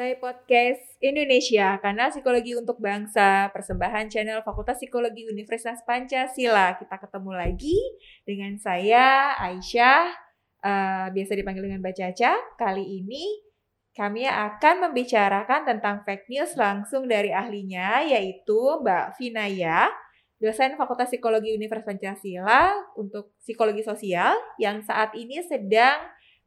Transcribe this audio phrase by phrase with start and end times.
[0.00, 6.72] Saya Podcast Indonesia, kanal psikologi untuk bangsa, persembahan channel Fakultas Psikologi Universitas Pancasila.
[6.80, 7.76] Kita ketemu lagi
[8.24, 10.08] dengan saya Aisyah,
[10.64, 12.32] uh, biasa dipanggil dengan Mbak Caca.
[12.56, 13.44] Kali ini
[13.92, 19.92] kami akan membicarakan tentang fake news langsung dari ahlinya, yaitu Mbak Vinaya,
[20.40, 26.00] dosen Fakultas Psikologi Universitas Pancasila untuk psikologi sosial yang saat ini sedang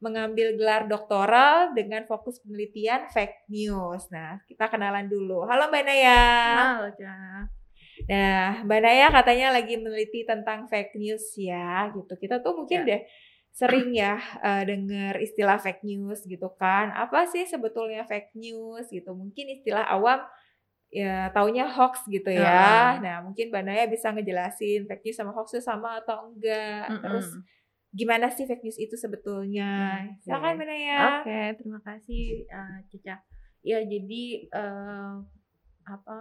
[0.04, 4.04] mengambil gelar doktoral dengan fokus penelitian fake news.
[4.12, 5.48] Nah, kita kenalan dulu.
[5.48, 6.24] Halo Mbak Naya.
[6.60, 7.48] Halo, Cak.
[8.04, 12.12] Nah, Mbak Naya katanya lagi meneliti tentang fake news ya, gitu.
[12.20, 12.88] Kita tuh mungkin ya.
[13.00, 13.02] deh
[13.54, 16.92] sering ya uh, dengar istilah fake news gitu kan.
[16.92, 19.16] Apa sih sebetulnya fake news gitu?
[19.16, 20.20] Mungkin istilah awam
[20.92, 23.00] ya taunya hoax gitu ya.
[23.00, 23.08] Uh.
[23.08, 26.92] Nah, mungkin Mbak Naya bisa ngejelasin fake news sama hoax itu sama atau enggak.
[26.92, 27.02] Mm -mm.
[27.02, 27.28] Terus
[27.94, 30.02] gimana sih fake news itu sebetulnya?
[30.18, 30.26] Okay.
[30.26, 30.98] Silakan Mbak ya.
[30.98, 33.16] Oke, okay, terima kasih uh, Cica.
[33.64, 35.22] Ya, jadi uh,
[35.86, 36.18] apa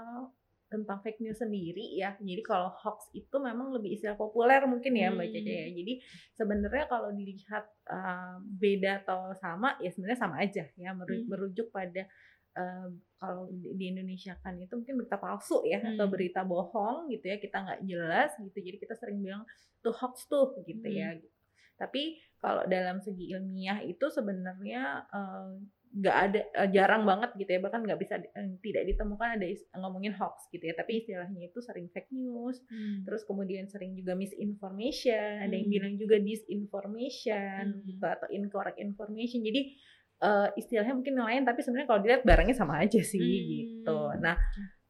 [0.73, 2.17] tentang fake news sendiri ya.
[2.17, 5.67] Jadi kalau hoax itu memang lebih istilah populer mungkin ya Mbak Caca ya.
[5.70, 5.75] Hmm.
[5.78, 5.94] Jadi
[6.34, 11.30] sebenarnya kalau dilihat uh, beda atau sama ya sebenarnya sama aja ya hmm.
[11.30, 12.09] merujuk pada
[12.58, 12.90] uh,
[13.22, 15.94] kalau di Indonesia kan itu mungkin berita palsu ya hmm.
[15.94, 19.45] atau berita bohong gitu ya kita nggak jelas gitu jadi kita sering bilang
[19.86, 21.22] tuh hoax tuh gitu ya, hmm.
[21.22, 21.30] ya
[21.77, 25.07] tapi kalau dalam segi ilmiah itu sebenarnya
[25.95, 29.47] nggak uh, ada uh, jarang banget gitu ya bahkan nggak bisa uh, tidak ditemukan ada
[29.79, 33.07] ngomongin hoax gitu ya tapi istilahnya itu sering fake news hmm.
[33.07, 35.45] terus kemudian sering juga misinformation hmm.
[35.47, 35.75] ada yang hmm.
[35.79, 37.83] bilang juga disinformation hmm.
[37.88, 39.61] gitu atau incorrect information jadi
[40.19, 43.47] uh, istilahnya mungkin lain tapi sebenarnya kalau dilihat barangnya sama aja sih hmm.
[43.47, 44.35] gitu nah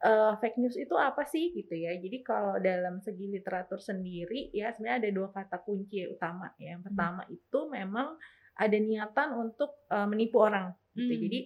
[0.04, 1.96] uh, fake news itu apa sih gitu ya.
[1.96, 6.76] Jadi kalau dalam segi literatur sendiri ya sebenarnya ada dua kata kunci utama ya.
[6.76, 6.88] Yang hmm.
[6.92, 7.36] pertama hmm.
[7.36, 8.08] itu memang
[8.54, 11.14] ada niatan untuk uh, menipu orang gitu.
[11.16, 11.22] Hmm.
[11.26, 11.40] Jadi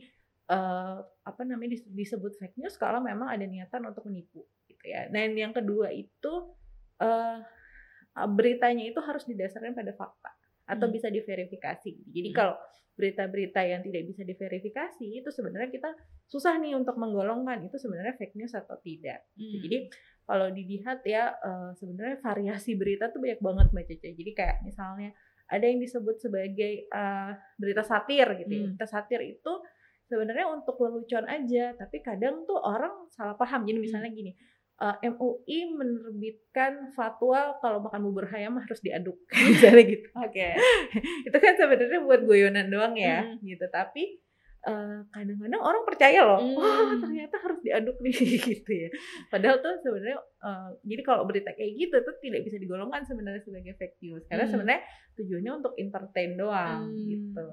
[0.52, 5.08] uh, apa namanya disebut fake news kalau memang ada niatan untuk menipu gitu ya.
[5.08, 6.33] Dan yang kedua itu
[6.99, 7.38] uh,
[8.33, 10.32] beritanya itu harus didasarkan pada fakta
[10.67, 10.95] atau hmm.
[10.98, 11.92] bisa diverifikasi.
[12.11, 12.36] Jadi hmm.
[12.36, 12.58] kalau
[12.98, 15.93] berita-berita yang tidak bisa diverifikasi itu sebenarnya kita
[16.27, 19.23] susah nih untuk menggolongkan itu sebenarnya fake news atau tidak.
[19.39, 19.64] Hmm.
[19.64, 19.77] Jadi
[20.27, 24.10] kalau dilihat ya uh, sebenarnya variasi berita tuh banyak banget Mbak Cece.
[24.11, 25.15] Jadi kayak misalnya
[25.48, 28.60] ada yang disebut sebagai uh, berita satir gitu ya.
[28.60, 28.76] Hmm.
[28.76, 29.54] Berita satir itu
[30.08, 33.64] sebenarnya untuk lelucon aja, tapi kadang tuh orang salah paham.
[33.64, 34.20] Jadi misalnya hmm.
[34.20, 34.32] gini,
[34.83, 39.15] uh, eh, MUI menerbitkan fatwa kalau makan bubur ayam harus diaduk
[39.48, 40.08] misalnya gitu.
[40.20, 40.36] Oke.
[40.36, 40.54] Okay.
[41.27, 43.48] itu kan sebenarnya buat goyonan doang ya hmm.
[43.48, 43.65] gitu.
[43.71, 44.27] Tapi
[44.64, 46.58] kadang eh, kadang-kadang orang percaya loh, hmm.
[46.58, 48.16] wah ternyata harus diaduk nih
[48.52, 48.90] gitu ya.
[49.30, 53.73] Padahal tuh sebenarnya uh, jadi kalau berita kayak gitu tuh tidak bisa digolongkan sebenarnya sebagai
[53.78, 54.52] fake news karena hmm.
[54.54, 54.82] sebenarnya
[55.16, 57.06] tujuannya untuk entertain doang hmm.
[57.08, 57.48] gitu.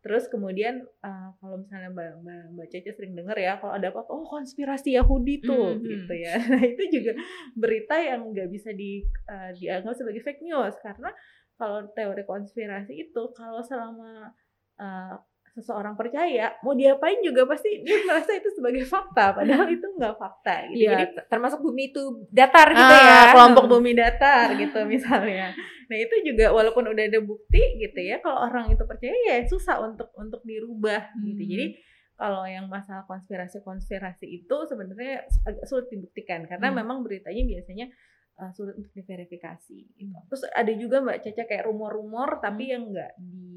[0.00, 4.00] Terus kemudian uh, kalau misalnya Mbak, Mbak, Mbak Cece sering dengar ya kalau ada apa
[4.08, 5.90] oh konspirasi Yahudi tuh mm -hmm.
[5.92, 6.34] gitu ya.
[6.56, 7.12] Nah itu juga
[7.52, 11.12] berita yang nggak bisa di uh, dianggap sebagai fake news karena
[11.60, 14.32] kalau teori konspirasi itu kalau selama
[14.80, 20.14] uh, seseorang percaya mau diapain juga pasti dia merasa itu sebagai fakta padahal itu nggak
[20.14, 20.86] fakta gitu.
[20.86, 23.20] Ya, Jadi termasuk bumi itu datar gitu ah, ya.
[23.34, 25.50] Kelompok bumi datar gitu misalnya.
[25.90, 29.82] Nah, itu juga walaupun udah ada bukti gitu ya kalau orang itu percaya ya susah
[29.82, 31.22] untuk untuk dirubah hmm.
[31.34, 31.42] gitu.
[31.50, 31.78] Jadi hmm.
[32.14, 36.76] kalau yang masalah konspirasi-konspirasi itu sebenarnya agak sulit dibuktikan karena hmm.
[36.78, 37.90] memang beritanya biasanya
[38.38, 40.14] uh, sulit untuk diverifikasi gitu.
[40.14, 40.26] Hmm.
[40.30, 42.72] Terus ada juga Mbak Caca kayak rumor-rumor tapi hmm.
[42.72, 43.50] yang enggak di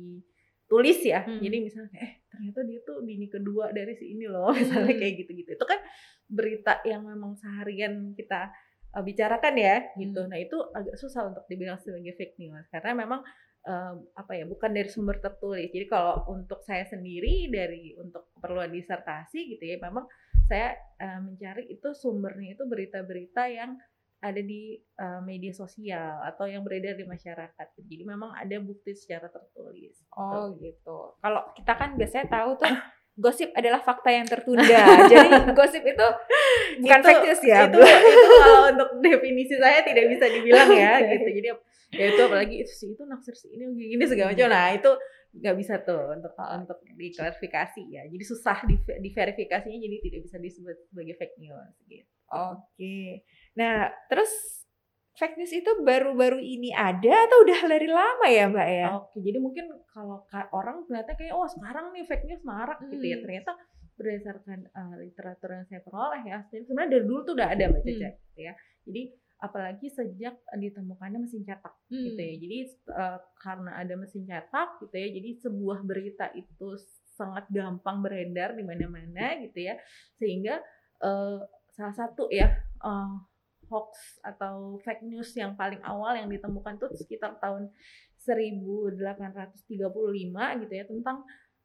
[0.68, 1.42] tulis ya hmm.
[1.44, 5.02] jadi misalnya eh ternyata dia tuh bini kedua dari si ini loh misalnya hmm.
[5.02, 5.80] kayak gitu-gitu itu kan
[6.26, 8.50] berita yang memang seharian kita
[8.96, 10.30] uh, bicarakan ya gitu hmm.
[10.34, 13.22] nah itu agak susah untuk dibilang sebagai fake news karena memang
[13.68, 18.72] uh, apa ya bukan dari sumber tertulis jadi kalau untuk saya sendiri dari untuk keperluan
[18.72, 20.08] disertasi gitu ya memang
[20.48, 23.80] saya uh, mencari itu sumbernya itu berita-berita yang
[24.24, 27.68] ada di uh, media sosial atau yang beredar di masyarakat.
[27.76, 30.00] Jadi memang ada bukti secara tertulis.
[30.16, 30.64] Oh gitu.
[30.64, 31.00] gitu.
[31.20, 32.72] Kalau kita kan biasanya tahu tuh
[33.24, 34.84] gosip adalah fakta yang tertunda.
[35.12, 36.08] Jadi gosip itu
[36.80, 37.12] bukan itu,
[37.46, 37.68] ya.
[37.68, 41.28] Itu, itu kalau untuk definisi saya tidak bisa dibilang ya gitu.
[41.28, 41.48] Jadi
[41.94, 44.50] ya itu apalagi itu sih itu naksir sih ini gini segala macam.
[44.50, 44.92] Nah itu
[45.34, 48.08] nggak bisa tuh untuk untuk diklarifikasi ya.
[48.08, 52.08] Jadi susah di, diverifikasinya jadi tidak bisa disebut sebagai fake news gitu.
[52.34, 52.66] Oke.
[52.74, 53.08] Okay.
[53.54, 54.32] Nah, terus
[55.14, 58.88] fake news itu baru-baru ini ada atau udah dari lama ya Mbak ya?
[58.98, 62.90] Oke, jadi mungkin kalau orang ternyata kayak oh sekarang nih fake news marak hmm.
[62.98, 63.18] gitu ya.
[63.22, 63.26] Hmm.
[63.30, 63.52] Ternyata
[63.94, 68.10] berdasarkan uh, literatur yang saya peroleh ya, sebenarnya dari dulu tuh udah ada Mbak Caca
[68.10, 68.18] hmm.
[68.26, 68.54] gitu ya.
[68.84, 69.04] Jadi
[69.44, 72.04] apalagi sejak ditemukannya mesin cetak hmm.
[72.10, 72.34] gitu ya.
[72.34, 72.42] Hmm.
[72.42, 72.58] Jadi
[72.90, 76.80] uh, karena ada mesin cetak gitu ya, jadi sebuah berita itu
[77.14, 79.78] sangat gampang beredar di mana-mana gitu ya
[80.18, 80.58] sehingga
[81.06, 82.54] uh, salah satu ya
[82.86, 83.18] uh,
[83.70, 87.74] hoax atau fake news yang paling awal yang ditemukan tuh sekitar tahun
[88.22, 89.74] 1835
[90.64, 91.18] gitu ya tentang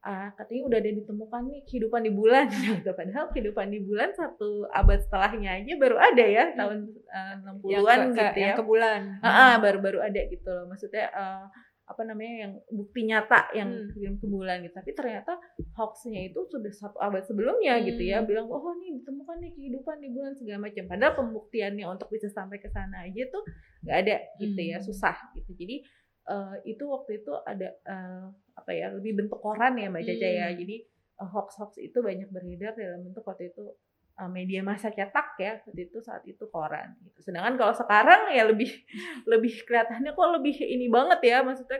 [0.02, 2.90] uh, katanya udah ada ditemukan nih kehidupan di bulan gitu.
[2.94, 6.56] Padahal kehidupan di bulan satu abad setelahnya aja baru ada ya hmm.
[6.56, 6.78] tahun
[7.12, 8.46] uh, 60-an gitu ya.
[8.52, 9.00] Yang ke bulan.
[9.22, 10.64] Uh, baru-baru ada gitu loh.
[10.70, 11.44] Maksudnya uh,
[11.88, 14.20] apa namanya yang bukti nyata yang hmm.
[14.20, 14.76] ke bulan gitu.
[14.76, 15.40] Tapi ternyata
[15.72, 17.84] hoaxnya itu sudah satu abad sebelumnya hmm.
[17.88, 18.20] gitu ya.
[18.20, 20.84] Bilang oh nih ditemukan nih kehidupan di bulan segala macam.
[20.84, 23.42] Padahal pembuktiannya untuk bisa sampai ke sana aja tuh
[23.88, 24.84] nggak ada gitu ya, hmm.
[24.84, 25.50] ya, susah gitu.
[25.56, 25.76] Jadi
[26.28, 30.28] uh, itu waktu itu ada uh, apa ya lebih bentuk koran ya mbak Caca ya.
[30.28, 30.40] hmm.
[30.44, 30.76] ya jadi
[31.24, 33.64] uh, hoax hoax itu banyak beredar dalam bentuk waktu itu
[34.26, 38.66] media massa cetak ya waktu itu saat itu koran gitu sedangkan kalau sekarang ya lebih
[39.30, 41.78] lebih kelihatannya kok lebih ini banget ya maksudnya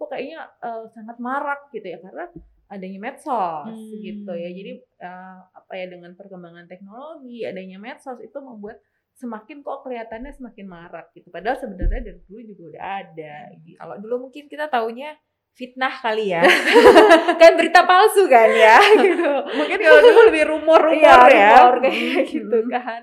[0.00, 2.32] kok kayaknya uh, sangat marak gitu ya karena
[2.72, 4.00] adanya medsos hmm.
[4.00, 4.72] gitu ya jadi
[5.04, 8.80] uh, apa ya dengan perkembangan teknologi adanya medsos itu membuat
[9.14, 11.30] semakin kok kelihatannya semakin marak gitu.
[11.30, 13.34] Padahal sebenarnya dari dulu juga udah ada.
[13.62, 13.78] Gitu.
[13.78, 15.14] Kalau dulu mungkin kita taunya
[15.54, 16.42] fitnah kali ya.
[17.40, 19.32] kan berita palsu kan ya gitu.
[19.54, 21.50] Mungkin kalau dulu lebih rumor-rumor iya, ya.
[21.62, 23.02] Rumor kayak gitu kan.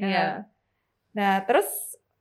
[0.00, 0.08] Iya.
[0.08, 0.32] Nah,
[1.12, 1.68] nah terus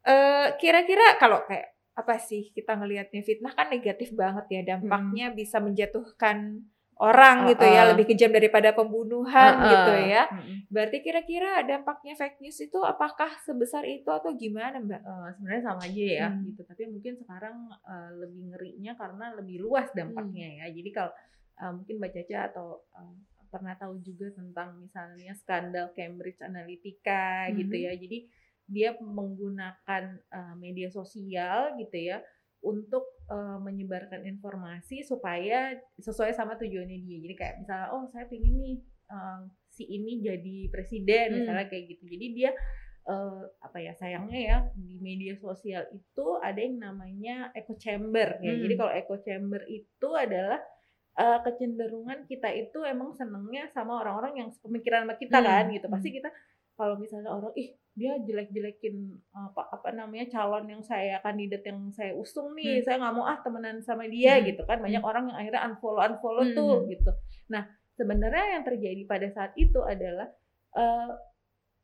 [0.04, 5.36] eh, kira-kira kalau kayak apa sih kita ngelihatnya fitnah kan negatif banget ya dampaknya hmm.
[5.36, 6.62] bisa menjatuhkan
[6.98, 9.70] orang uh, gitu ya lebih kejam daripada pembunuhan uh, uh.
[9.70, 10.24] gitu ya.
[10.68, 15.02] Berarti kira-kira dampaknya fake news itu apakah sebesar itu atau gimana Mbak?
[15.06, 16.42] Uh, sebenarnya sama aja ya hmm.
[16.52, 16.62] gitu.
[16.66, 20.58] Tapi mungkin sekarang uh, lebih ngerinya karena lebih luas dampaknya hmm.
[20.60, 20.66] ya.
[20.74, 21.12] Jadi kalau
[21.62, 22.68] uh, mungkin Mbak Caca atau
[22.98, 23.16] uh,
[23.48, 27.54] pernah tahu juga tentang misalnya skandal Cambridge Analytica hmm.
[27.64, 27.94] gitu ya.
[27.94, 28.18] Jadi
[28.68, 32.20] dia menggunakan uh, media sosial gitu ya
[32.65, 37.18] untuk uh, menyebarkan informasi supaya sesuai sama tujuannya dia.
[37.21, 38.77] Jadi kayak misalnya, oh saya pengen nih
[39.13, 41.38] uh, si ini jadi presiden, hmm.
[41.44, 42.04] misalnya kayak gitu.
[42.09, 42.51] Jadi dia
[43.07, 48.54] uh, apa ya sayangnya ya di media sosial itu ada yang namanya echo chamber ya.
[48.54, 48.62] Hmm.
[48.65, 50.59] Jadi kalau echo chamber itu adalah
[51.18, 55.48] uh, kecenderungan kita itu emang senengnya sama orang-orang yang pemikiran sama kita hmm.
[55.48, 55.88] kan gitu.
[55.88, 56.18] Pasti hmm.
[56.21, 56.30] kita
[56.77, 58.94] kalau misalnya orang ih dia jelek-jelekin
[59.34, 62.86] apa apa namanya calon yang saya kandidat yang saya usung nih hmm.
[62.86, 64.54] saya nggak mau ah temenan sama dia hmm.
[64.54, 65.10] gitu kan banyak hmm.
[65.10, 66.54] orang yang akhirnya unfollow unfollow hmm.
[66.54, 67.12] tuh gitu
[67.50, 67.66] nah
[67.98, 70.30] sebenarnya yang terjadi pada saat itu adalah
[70.78, 71.10] uh,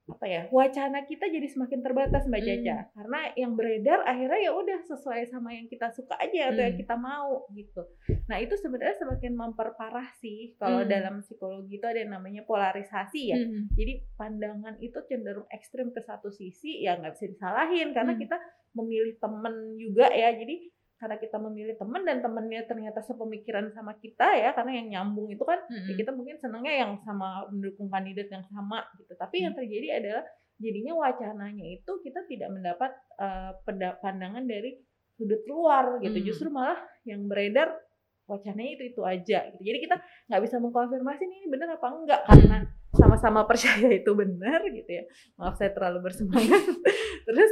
[0.04, 2.90] apa ya wacana kita jadi semakin terbatas mbak Caca hmm.
[2.92, 6.68] karena yang beredar akhirnya ya udah sesuai sama yang kita suka aja atau hmm.
[6.68, 7.88] yang kita mau gitu
[8.28, 10.92] nah itu sebenarnya semakin memperparah sih kalau hmm.
[10.92, 13.72] dalam psikologi itu ada yang namanya polarisasi ya hmm.
[13.80, 18.22] jadi pandangan itu cenderung ekstrim ke satu sisi ya nggak bisa disalahin karena hmm.
[18.28, 18.38] kita
[18.76, 20.68] memilih temen juga ya jadi
[21.04, 25.44] karena kita memilih teman dan temennya ternyata sepemikiran sama kita ya karena yang nyambung itu
[25.44, 25.92] kan mm-hmm.
[25.92, 29.44] ya kita mungkin senangnya yang sama mendukung kandidat yang sama gitu tapi mm-hmm.
[29.44, 30.24] yang terjadi adalah
[30.64, 33.52] jadinya wacananya itu kita tidak mendapat uh,
[34.00, 34.80] pandangan dari
[35.20, 36.30] sudut luar gitu mm-hmm.
[36.32, 37.76] justru malah yang beredar
[38.24, 39.96] wacananya itu itu aja gitu jadi kita
[40.32, 42.64] nggak bisa mengkonfirmasi ini benar apa enggak karena
[42.96, 45.04] sama-sama percaya itu benar gitu ya
[45.36, 46.64] maaf saya terlalu bersemangat
[47.28, 47.52] terus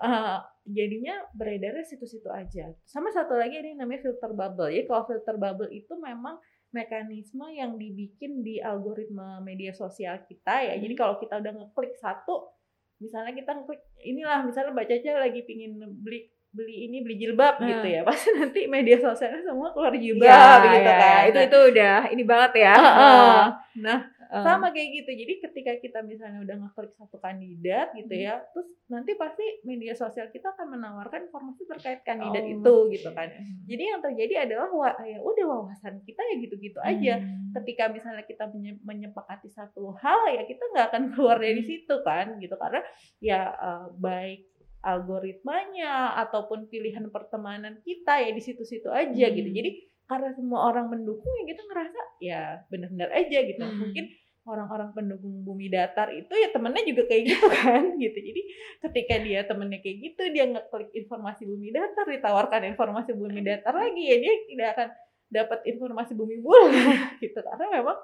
[0.00, 2.70] uh, jadinya beredarnya situ-situ aja.
[2.86, 4.70] Sama satu lagi yang namanya filter bubble.
[4.70, 6.38] Ya kalau filter bubble itu memang
[6.70, 10.74] mekanisme yang dibikin di algoritma media sosial kita ya.
[10.78, 11.00] Jadi hmm.
[11.02, 12.54] kalau kita udah ngeklik satu
[13.00, 17.66] misalnya kita ngeklik inilah misalnya baca aja lagi pingin beli beli ini beli jilbab hmm.
[17.66, 18.00] gitu ya.
[18.08, 21.22] Pasti nanti media sosialnya semua keluar jilbab ya, gitu ya, kan.
[21.26, 22.74] itu itu udah ini banget ya.
[22.78, 23.42] Uh, uh.
[23.82, 23.98] nah
[24.30, 24.44] uh.
[24.46, 28.24] sama kayak gitu jadi ketika kita misalnya udah ngeklik satu kandidat gitu hmm.
[28.24, 32.92] ya terus nanti pasti media sosial kita akan menawarkan informasi terkait kandidat oh, itu okay.
[32.96, 33.28] gitu kan
[33.66, 37.52] jadi yang terjadi adalah wah ya udah wawasan kita ya gitu-gitu aja hmm.
[37.60, 38.46] ketika misalnya kita
[38.86, 41.68] menyepakati satu hal ya kita nggak akan keluar dari hmm.
[41.68, 42.80] situ kan gitu karena
[43.18, 49.28] ya uh, baik algoritmanya ataupun pilihan pertemanan kita ya di situ-situ aja gitu.
[49.28, 49.36] hmm.
[49.36, 49.50] gitu.
[49.52, 49.70] Jadi
[50.08, 53.62] karena semua orang mendukung ya kita ngerasa ya benar-benar aja gitu.
[53.62, 53.78] Hmm.
[53.78, 54.04] Mungkin
[54.48, 58.18] orang-orang pendukung bumi datar itu ya temennya juga kayak gitu kan gitu.
[58.18, 58.42] Jadi
[58.88, 64.02] ketika dia temennya kayak gitu dia ngeklik informasi bumi datar ditawarkan informasi bumi datar lagi
[64.02, 64.88] ya dia tidak akan
[65.30, 66.74] dapat informasi bumi bulan
[67.22, 67.98] gitu karena memang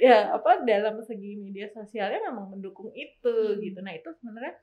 [0.00, 3.60] ya apa dalam segi media sosialnya memang mendukung itu hmm.
[3.60, 3.78] gitu.
[3.84, 4.54] Nah itu sebenarnya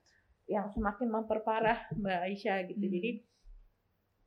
[0.50, 2.82] yang semakin memperparah Mbak Aisyah gitu.
[2.82, 2.94] Hmm.
[2.98, 3.12] Jadi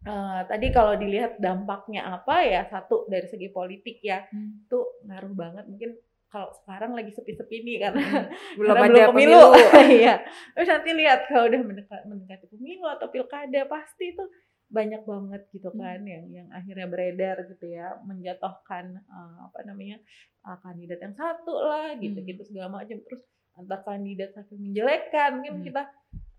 [0.07, 4.71] uh, tadi kalau dilihat dampaknya apa ya satu dari segi politik ya hmm.
[4.71, 4.79] itu
[5.11, 5.99] ngaruh banget mungkin
[6.33, 8.27] kalau sekarang lagi sepi-sepi nih karena hmm.
[8.59, 9.43] belum karena belum pemilu.
[10.01, 10.15] Iya.
[10.57, 14.25] Terus nanti lihat kalau udah mendekat, mendekati pemilu atau pilkada pasti itu
[14.73, 16.09] banyak banget gitu kan hmm.
[16.09, 20.01] yang yang akhirnya beredar gitu ya menjatuhkan uh, apa namanya
[20.49, 22.29] uh, kandidat yang satu lah gitu hmm.
[22.33, 23.21] gitu segala macam terus
[23.53, 25.67] antar kandidat saking menjelekkan mungkin hmm.
[25.69, 25.83] kita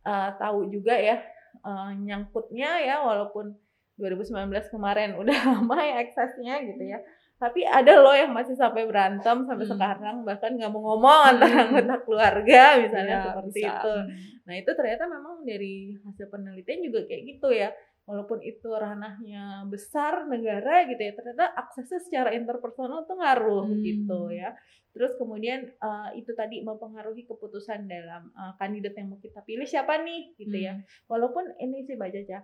[0.09, 1.21] uh, tahu juga ya
[1.62, 3.53] uh, nyangkutnya ya walaupun
[4.01, 7.05] 2019 kemarin udah lama ya eksesnya gitu ya
[7.43, 9.73] tapi ada loh yang masih sampai berantem sampai hmm.
[9.75, 11.31] sekarang bahkan nggak mau ngomong hmm.
[11.35, 13.67] antara anggota keluarga misalnya ya, seperti bisa.
[13.67, 14.15] itu hmm.
[14.47, 17.69] nah itu ternyata memang dari hasil penelitian juga kayak gitu ya
[18.07, 23.83] walaupun itu ranahnya besar negara gitu ya ternyata aksesnya secara interpersonal tuh ngaruh hmm.
[23.83, 24.55] gitu ya
[24.95, 30.00] terus kemudian uh, itu tadi mempengaruhi keputusan dalam uh, kandidat yang mau kita pilih siapa
[30.00, 30.79] nih gitu ya.
[30.79, 30.88] hmm.
[30.88, 32.39] ya walaupun ini sih baca aja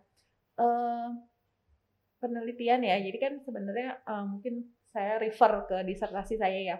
[0.59, 1.07] uh,
[2.19, 6.77] penelitian ya jadi kan sebenarnya uh, mungkin saya refer ke disertasi saya ya.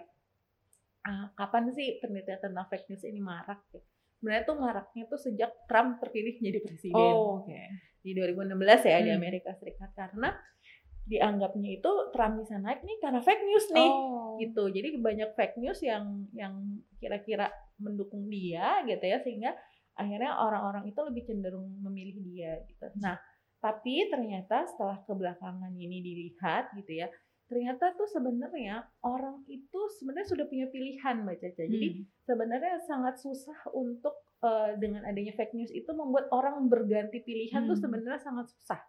[1.00, 3.80] Uh, kapan sih penelitian tentang fake news ini marak ya?
[4.20, 6.98] Sebenarnya tuh maraknya tuh sejak Trump terpilih jadi presiden.
[6.98, 8.56] Oh, okay di 2016
[8.88, 9.06] ya hmm.
[9.06, 9.92] di Amerika Serikat.
[9.92, 10.32] Karena
[11.04, 14.36] dianggapnya itu Trump bisa naik nih karena fake news nih oh.
[14.40, 14.62] gitu.
[14.72, 16.54] Jadi banyak fake news yang yang
[17.00, 17.48] kira-kira
[17.80, 19.18] mendukung dia gitu ya.
[19.20, 19.52] Sehingga
[19.96, 22.88] akhirnya orang-orang itu lebih cenderung memilih dia gitu.
[23.00, 23.20] Nah
[23.60, 27.12] tapi ternyata setelah kebelakangan ini dilihat gitu ya
[27.50, 32.06] ternyata tuh sebenarnya orang itu sebenarnya sudah punya pilihan mbak Caca jadi hmm.
[32.22, 34.14] sebenarnya sangat susah untuk
[34.44, 37.70] uh, dengan adanya fake news itu membuat orang berganti pilihan hmm.
[37.72, 38.80] tuh sebenarnya sangat susah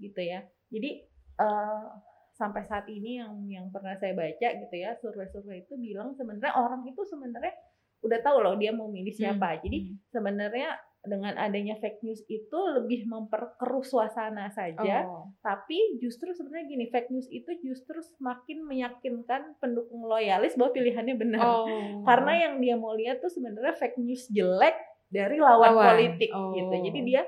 [0.00, 0.44] gitu ya.
[0.72, 1.04] Jadi
[1.40, 1.88] uh,
[2.36, 6.88] sampai saat ini yang yang pernah saya baca gitu ya survei-survei itu bilang sebenarnya orang
[6.88, 7.52] itu sebenarnya
[8.00, 9.56] udah tahu loh dia mau milih siapa.
[9.56, 9.60] Hmm.
[9.64, 9.94] Jadi hmm.
[10.08, 10.68] sebenarnya
[11.00, 15.32] dengan adanya fake news itu lebih memperkeruh suasana saja, oh.
[15.40, 21.40] tapi justru sebenarnya gini fake news itu justru semakin meyakinkan pendukung loyalis bahwa pilihannya benar,
[21.40, 21.64] oh.
[22.08, 24.76] karena yang dia mau lihat tuh sebenarnya fake news jelek
[25.08, 25.88] dari lawan, lawan.
[25.96, 26.52] politik oh.
[26.52, 26.74] gitu.
[26.92, 27.22] Jadi dia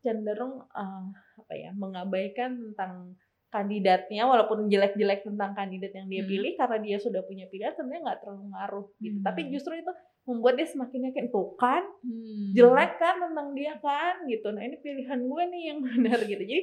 [0.00, 3.14] cenderung uh, apa ya mengabaikan tentang
[3.50, 6.30] kandidatnya walaupun jelek-jelek tentang kandidat yang dia hmm.
[6.30, 9.18] pilih karena dia sudah punya pilihan sebenarnya nggak terlalu ngaruh gitu.
[9.18, 9.26] Hmm.
[9.26, 9.92] Tapi justru itu
[10.28, 12.52] membuat dia semakin yakin tuh kan hmm.
[12.52, 14.48] jelek kan tentang dia kan gitu.
[14.52, 16.42] Nah ini pilihan gue nih yang benar gitu.
[16.42, 16.62] Jadi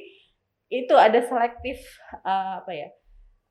[0.68, 1.80] itu ada selektif
[2.22, 2.88] uh, apa ya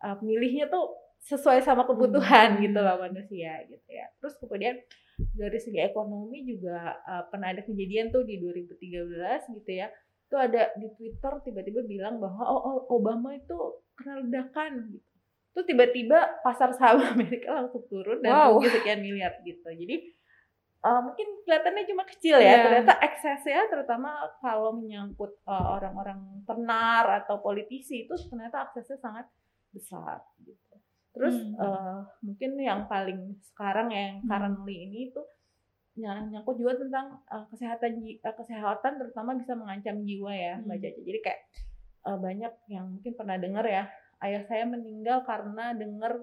[0.06, 0.94] uh, milihnya tuh
[1.28, 2.62] sesuai sama kebutuhan hmm.
[2.64, 4.08] gitu lah manusia gitu ya.
[4.22, 4.76] Terus kemudian
[5.18, 9.90] dari segi ekonomi juga uh, pernah ada kejadian tuh di 2013 gitu ya
[10.28, 13.56] itu ada di Twitter tiba-tiba bilang bahwa oh, oh Obama itu
[13.96, 15.10] kena ledakan gitu
[15.58, 18.62] tuh tiba-tiba pasar saham Amerika langsung turun dan wow.
[18.62, 19.96] sekian miliar gitu jadi
[20.86, 22.62] uh, mungkin kelihatannya cuma kecil ya yeah.
[22.62, 29.26] ternyata eksesnya terutama kalau menyangkut uh, orang-orang tenar atau politisi itu ternyata aksesnya sangat
[29.74, 30.68] besar gitu
[31.18, 31.58] Terus hmm.
[31.58, 34.30] uh, mungkin yang paling sekarang yang hmm.
[34.30, 35.22] currently ini itu
[35.98, 40.70] nyangkut juga tentang uh, kesehatan uh, kesehatan terutama bisa mengancam jiwa ya hmm.
[40.70, 41.02] Mbak Caca.
[41.02, 41.42] Jadi kayak
[42.06, 43.90] uh, banyak yang mungkin pernah dengar ya
[44.26, 46.18] ayah saya meninggal karena dengar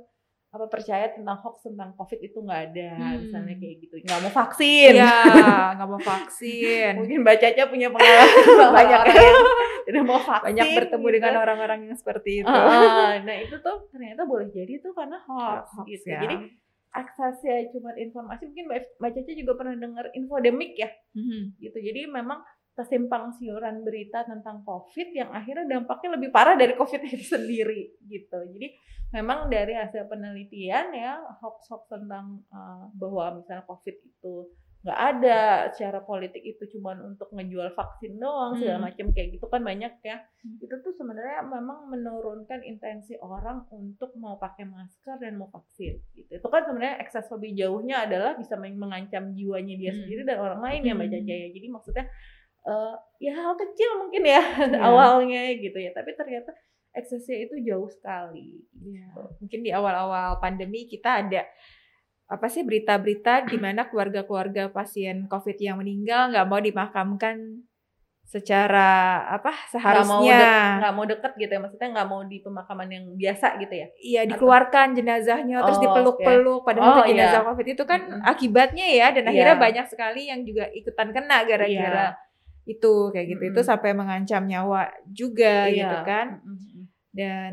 [0.54, 3.26] apa percaya tentang hoax tentang covid itu nggak ada hmm.
[3.26, 3.94] misalnya kayak gitu.
[4.06, 4.92] Nggak mau vaksin.
[4.94, 5.18] Ya
[5.74, 6.92] nggak mau vaksin.
[6.94, 9.36] Mungkin mbak Caca punya pengalaman banyak yang
[9.82, 11.14] tidak mau vaksin banyak bertemu gitu.
[11.18, 12.54] dengan orang-orang yang seperti itu.
[12.54, 16.06] Uh, nah itu tuh ternyata boleh jadi tuh karena hoax, hoax gitu.
[16.06, 16.22] ya.
[16.22, 16.36] jadi
[16.94, 18.46] aksesnya cuma informasi.
[18.46, 18.66] Mungkin
[19.02, 20.90] mbak Caca juga pernah dengar infodemik ya?
[21.18, 21.50] Hmm.
[21.58, 21.82] gitu.
[21.82, 22.38] Jadi memang
[22.74, 28.38] kesimpang siuran berita tentang COVID yang akhirnya dampaknya lebih parah dari COVID itu sendiri gitu.
[28.54, 28.68] Jadi
[29.14, 34.50] memang dari hasil penelitian ya hoax-hoax tentang uh, bahwa misalnya COVID itu
[34.84, 38.60] nggak ada secara politik itu cuma untuk ngejual vaksin doang hmm.
[38.60, 40.60] segala macam kayak gitu kan banyak ya hmm.
[40.60, 46.36] itu tuh sebenarnya memang menurunkan intensi orang untuk mau pakai masker dan mau vaksin gitu
[46.36, 50.00] itu kan sebenarnya ekses lebih jauhnya adalah bisa mengancam jiwanya dia hmm.
[50.04, 52.04] sendiri dan orang lain ya mbak Caca ya jadi maksudnya
[52.64, 54.82] uh, ya hal kecil mungkin ya yeah.
[54.84, 56.52] awalnya gitu ya tapi ternyata
[56.94, 59.08] eksesnya itu jauh sekali yeah.
[59.12, 59.22] Gitu.
[59.40, 61.42] mungkin di awal-awal pandemi kita ada
[62.24, 67.64] apa sih berita-berita di mana keluarga-keluarga pasien COVID yang meninggal nggak mau dimakamkan
[68.24, 72.88] secara apa seharusnya nggak mau, de mau deket gitu ya maksudnya nggak mau di pemakaman
[72.88, 76.66] yang biasa gitu ya iya dikeluarkan jenazahnya terus oh, dipeluk-peluk okay.
[76.72, 77.48] padahal oh, itu jenazah iya.
[77.52, 78.32] covid itu kan mm -hmm.
[78.32, 79.64] akibatnya ya dan akhirnya yeah.
[79.68, 82.23] banyak sekali yang juga ikutan kena gara-gara yeah
[82.64, 83.60] itu kayak gitu mm -hmm.
[83.60, 85.76] itu sampai mengancam nyawa juga iya.
[85.84, 86.82] gitu kan mm -hmm.
[87.12, 87.52] dan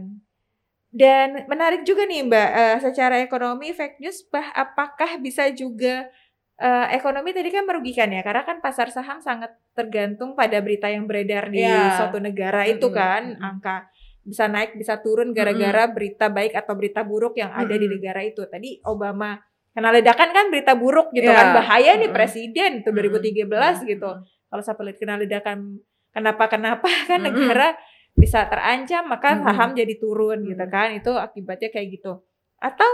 [0.91, 6.11] dan menarik juga nih mbak uh, secara ekonomi fake news bah apakah bisa juga
[6.59, 11.07] uh, ekonomi tadi kan merugikan ya karena kan pasar saham sangat tergantung pada berita yang
[11.07, 11.95] beredar di yeah.
[11.95, 12.75] suatu negara mm -hmm.
[12.75, 13.49] itu kan mm -hmm.
[13.55, 13.77] angka
[14.21, 15.95] bisa naik bisa turun gara-gara mm -hmm.
[15.97, 17.83] berita baik atau berita buruk yang ada mm -hmm.
[17.83, 19.39] di negara itu tadi Obama
[19.71, 21.39] kena ledakan kan berita buruk gitu yeah.
[21.39, 23.83] kan bahaya nih presiden tuh 2013 mm -hmm.
[23.87, 24.11] gitu
[24.51, 25.79] kalau sampai kena ledakan
[26.11, 27.35] kenapa kenapa kan mm -hmm.
[27.47, 27.67] negara
[28.11, 30.71] bisa terancam maka saham jadi turun gitu Mm.
[30.71, 32.19] kan itu akibatnya kayak gitu
[32.59, 32.91] atau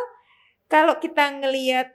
[0.70, 1.90] kalau kita ngelihat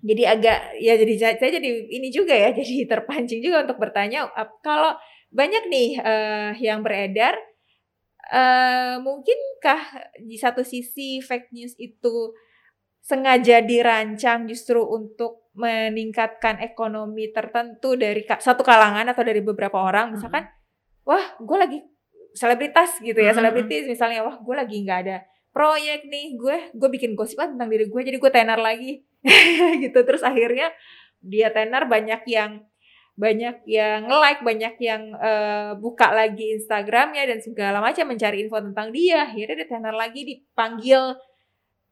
[0.00, 4.26] jadi agak ya jadi saya jadi ini juga ya jadi terpancing juga untuk bertanya
[4.66, 4.98] kalau
[5.30, 7.38] banyak nih eh, yang beredar
[8.30, 9.80] eh mungkinkah
[10.22, 12.30] di satu sisi fake news itu
[13.02, 20.48] sengaja dirancang justru untuk meningkatkan ekonomi tertentu dari satu kalangan atau dari beberapa orang misalkan
[21.04, 21.78] wah gue lagi
[22.32, 23.38] selebritas gitu ya Mm-mm.
[23.44, 25.16] selebritis misalnya wah gue lagi nggak ada
[25.50, 29.02] proyek nih gue gue bikin gosip tentang diri gue jadi gue tenar lagi
[29.84, 30.70] gitu terus akhirnya
[31.20, 32.64] dia tenar banyak yang
[33.20, 38.88] banyak yang like banyak yang eh, buka lagi Instagramnya dan segala macam mencari info tentang
[38.94, 41.18] dia akhirnya dia tenar lagi dipanggil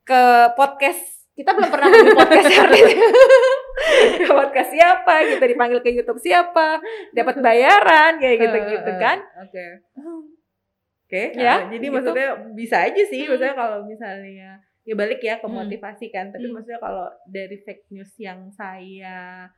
[0.08, 0.22] ke
[0.56, 2.50] podcast kita belum pernah ke podcast
[4.42, 6.82] podcast siapa gitu dipanggil ke YouTube siapa
[7.14, 9.66] dapat bayaran kayak gitu gitu kan Oke.
[11.08, 11.94] Oke, Ya, ah, jadi gitu.
[11.96, 13.32] maksudnya bisa aja sih, Hmm.
[13.32, 15.56] maksudnya kalau misalnya ya balik ya ke Hmm.
[15.64, 16.60] motivasi kan, tapi Hmm.
[16.60, 19.48] maksudnya kalau dari fake news yang saya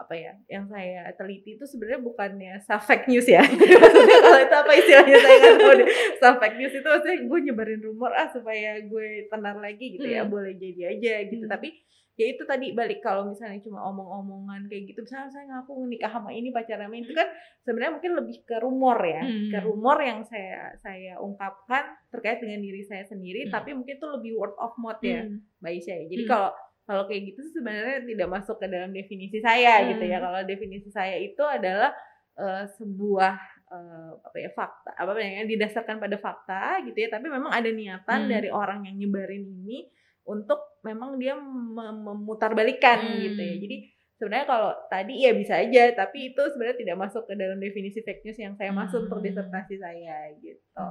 [0.00, 3.44] apa ya, yang saya teliti itu sebenarnya bukannya self fake news ya.
[3.82, 5.88] maksudnya kalau itu apa istilahnya saya nggak tahu deh.
[6.16, 10.24] Self fake news itu maksudnya gue nyebarin rumor ah supaya gue tenar lagi gitu ya,
[10.24, 10.32] Hmm.
[10.32, 11.44] boleh jadi aja gitu.
[11.44, 11.52] Hmm.
[11.52, 11.68] Tapi
[12.14, 16.28] ya itu tadi balik kalau misalnya cuma omong-omongan kayak gitu misalnya saya ngaku nikah sama
[16.28, 17.24] ini pacaran sama itu kan
[17.64, 19.48] sebenarnya mungkin lebih ke rumor ya Hmm.
[19.48, 21.80] ke rumor yang saya saya ungkapkan
[22.12, 23.52] terkait dengan diri saya sendiri Hmm.
[23.54, 25.40] tapi mungkin itu lebih word of mouth ya Hmm.
[25.64, 26.04] Mbak Isya ya.
[26.08, 26.30] jadi Hmm.
[26.30, 26.50] kalau
[26.90, 30.24] kalau kayak gitu sebenarnya tidak masuk ke dalam definisi saya gitu ya Hmm.
[30.26, 31.94] kalau definisi saya itu adalah
[32.34, 33.34] eh, sebuah
[33.70, 38.26] eh, apa ya fakta apa namanya didasarkan pada fakta gitu ya tapi memang ada niatan
[38.26, 38.32] Hmm.
[38.32, 39.86] dari orang yang nyebarin ini
[40.26, 43.20] untuk memang dia mem- memutarbalikan Hmm.
[43.22, 43.76] gitu ya jadi
[44.18, 48.26] sebenarnya kalau tadi ya bisa aja tapi itu sebenarnya tidak masuk ke dalam definisi fake
[48.26, 49.26] news yang saya maksud untuk Hmm.
[49.30, 50.82] disertasi saya gitu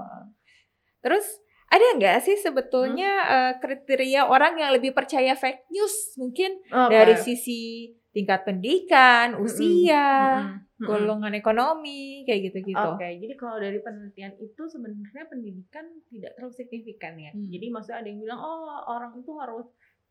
[1.00, 1.26] Terus
[1.70, 6.18] ada nggak sih sebetulnya eh, kriteria orang yang lebih percaya fake news?
[6.18, 6.90] Mungkin Apa?
[6.90, 10.82] dari sisi tingkat pendidikan, usia, Mm-mm.
[10.82, 10.88] Mm-mm.
[10.90, 12.90] golongan ekonomi, kayak gitu-gitu.
[12.98, 17.32] Oke, jadi kalau dari penelitian itu sebenarnya pendidikan tidak terlalu signifikan ya.
[17.32, 17.48] Hmm.
[17.54, 19.68] Jadi maksudnya ada yang bilang oh orang itu harus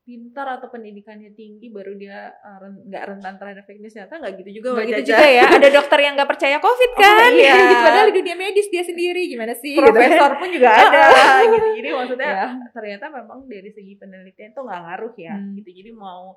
[0.08, 3.92] pintar atau pendidikannya tinggi baru dia uh, ren- nggak rentan terhadap fake news.
[3.92, 4.68] Ternyata nggak gitu juga.
[4.72, 5.44] Nggak gitu juga ya.
[5.60, 7.30] Ada dokter yang nggak percaya COVID Oh, kan?
[7.30, 7.52] iya.
[7.68, 7.82] gitu.
[7.84, 9.76] Padahal di dunia medis dia sendiri gimana sih?
[9.76, 9.92] gitu kan.
[9.92, 11.04] Profesor pun juga ada
[11.46, 11.66] gitu.
[11.76, 12.46] Jadi maksudnya Ya.
[12.70, 15.34] ternyata memang dari segi penelitian itu nggak ngaruh ya.
[15.36, 15.52] Hmm.
[15.54, 15.68] Gitu.
[15.74, 16.32] Jadi mau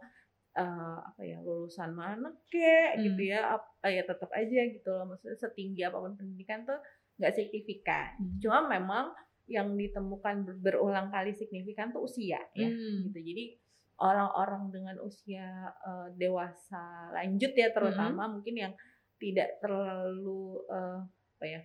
[0.53, 3.03] uh, apa ya lulusan mana kek Hmm.
[3.05, 5.07] gitu ya, ap- ya tetap aja gitu loh.
[5.07, 6.75] Maksudnya setinggi apa pun pendidikan tuh
[7.15, 8.19] nggak signifikan.
[8.19, 8.35] Hmm.
[8.37, 13.07] Cuma memang yang ditemukan ber- berulang kali signifikan tuh usia ya Hmm.
[13.07, 13.19] gitu.
[13.19, 13.57] Jadi
[13.97, 18.33] orang-orang dengan usia eh, dewasa lanjut ya terutama Hmm.
[18.39, 18.73] mungkin yang
[19.17, 20.99] tidak terlalu eh,
[21.37, 21.61] apa ya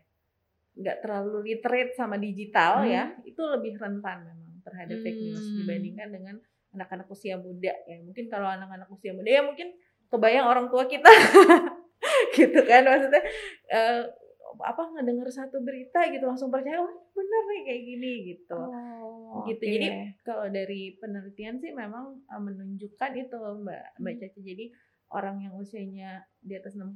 [0.76, 2.92] nggak terlalu literate sama digital Hmm.
[2.92, 5.56] ya itu lebih rentan memang terhadap fake news Hmm.
[5.64, 6.36] dibandingkan dengan
[6.76, 9.72] anak-anak usia muda ya mungkin kalau anak-anak usia muda ya mungkin
[10.12, 11.08] kebayang orang tua kita
[12.36, 13.22] gitu kan maksudnya
[13.70, 14.02] eh,
[14.58, 18.58] apa ngedenger satu berita gitu langsung percaya oh bener nih kayak gini gitu
[19.28, 19.68] Oh, gitu oke.
[19.70, 19.88] jadi
[20.22, 24.22] kalau dari penelitian sih memang uh, menunjukkan itu mbak mbak Hmm.
[24.22, 24.66] Caca jadi
[25.06, 26.94] orang yang usianya di atas 60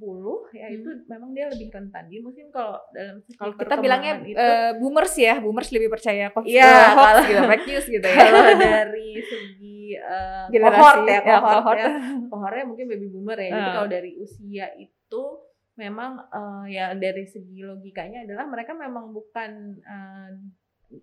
[0.52, 0.74] ya Hmm.
[0.74, 5.14] itu memang dia lebih rentan jadi mungkin kalau dalam kalau kita bilangnya itu eh, boomers
[5.14, 8.16] ya, boomers lebih percaya kok Iya, eh, hoax kalau- gitu, fake news gitu ya.
[8.24, 11.76] kalau dari segi uh, Generasi, cohort ya ya, cohort, cohort.
[11.76, 11.88] ya
[12.26, 13.74] cohortnya mungkin baby boomer ya jadi Ah.
[13.76, 15.22] kalau dari usia itu
[15.80, 20.30] memang uh, ya dari segi logikanya adalah mereka memang bukan uh,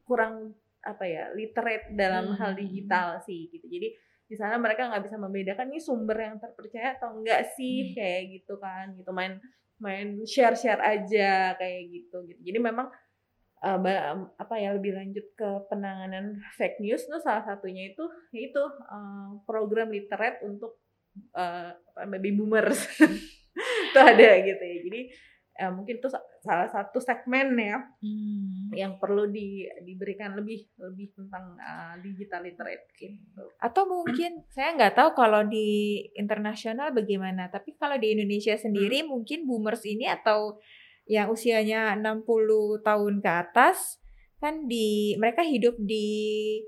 [0.05, 0.53] kurang
[0.85, 2.37] apa ya literate dalam Hmm.
[2.37, 3.89] hal digital sih gitu jadi
[4.29, 7.93] misalnya mereka nggak bisa membedakan ini sumber yang terpercaya atau enggak sih Hmm.
[7.97, 9.41] kayak gitu kan gitu main
[9.81, 12.87] main share share aja kayak gitu gitu jadi memang
[13.61, 13.79] uh,
[14.37, 19.89] apa ya lebih lanjut ke penanganan fake news tuh salah satunya itu yaitu uh, program
[19.89, 20.77] literate untuk
[21.33, 21.73] uh,
[22.09, 22.77] baby boomers
[23.87, 25.01] itu ada gitu ya jadi
[25.57, 28.69] eh, mungkin itu sa- salah satu segmen ya Hmm.
[28.75, 33.41] yang perlu di, diberikan lebih lebih tentang uh, digital literate gitu.
[33.57, 39.17] Atau mungkin saya nggak tahu kalau di internasional bagaimana, tapi kalau di Indonesia sendiri Hmm.
[39.17, 40.59] mungkin boomers ini atau
[41.07, 43.97] yang usianya 60 tahun ke atas
[44.37, 46.59] kan di mereka hidup di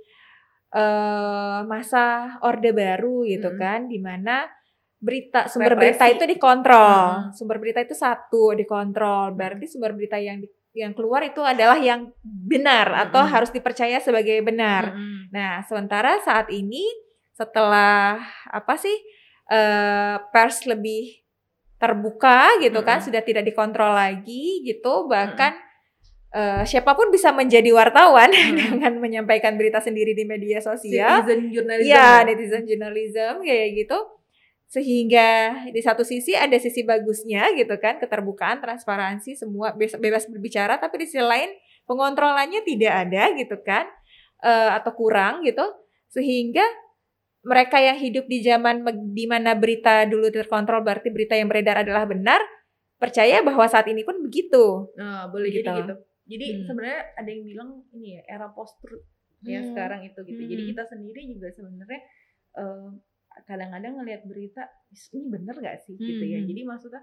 [0.69, 3.58] eh masa orde baru gitu Mm.
[3.58, 4.45] kan di mana
[4.99, 6.19] berita sumber berita Represi.
[6.19, 7.31] itu dikontrol.
[7.31, 7.31] Mm.
[7.31, 9.31] Sumber berita itu satu dikontrol.
[9.33, 13.33] Berarti sumber berita yang di- yang keluar itu adalah yang benar atau Mm-mm.
[13.33, 14.93] harus dipercaya sebagai benar.
[14.93, 15.33] Mm-mm.
[15.33, 16.85] Nah, sementara saat ini
[17.33, 18.19] setelah
[18.51, 18.93] apa sih
[19.49, 21.25] eh, pers lebih
[21.79, 23.07] terbuka gitu kan, Mm-mm.
[23.07, 25.55] sudah tidak dikontrol lagi gitu, bahkan
[26.33, 28.55] uh, siapa pun bisa menjadi wartawan hmm.
[28.59, 31.23] dengan menyampaikan berita sendiri di media sosial.
[31.23, 31.89] Netizen journalism.
[31.89, 33.97] Ya, netizen journalism kayak gitu.
[34.69, 41.03] Sehingga di satu sisi ada sisi bagusnya gitu kan, keterbukaan, transparansi, semua bebas berbicara, tapi
[41.03, 41.49] di sisi lain
[41.89, 43.89] pengontrolannya tidak ada gitu kan,
[44.45, 45.65] uh, atau kurang gitu.
[46.13, 46.62] Sehingga
[47.41, 52.05] mereka yang hidup di zaman di mana berita dulu terkontrol berarti berita yang beredar adalah
[52.05, 52.38] benar,
[52.99, 54.91] percaya bahwa saat ini pun begitu.
[54.99, 55.65] Nah, boleh gitu.
[55.65, 55.95] jadi gitu.
[56.29, 56.63] Jadi hmm.
[56.69, 59.01] sebenarnya ada yang bilang ini ya era post truth
[59.41, 59.73] ya hmm.
[59.73, 60.41] sekarang itu gitu.
[60.45, 60.51] Hmm.
[60.51, 62.01] Jadi kita sendiri juga sebenarnya
[62.60, 62.93] uh,
[63.45, 64.67] kadang-kadang ngelihat berita
[65.15, 66.06] ini bener gak sih hmm.
[66.06, 66.39] gitu ya.
[66.41, 66.47] Hmm.
[66.49, 67.02] Jadi maksudnya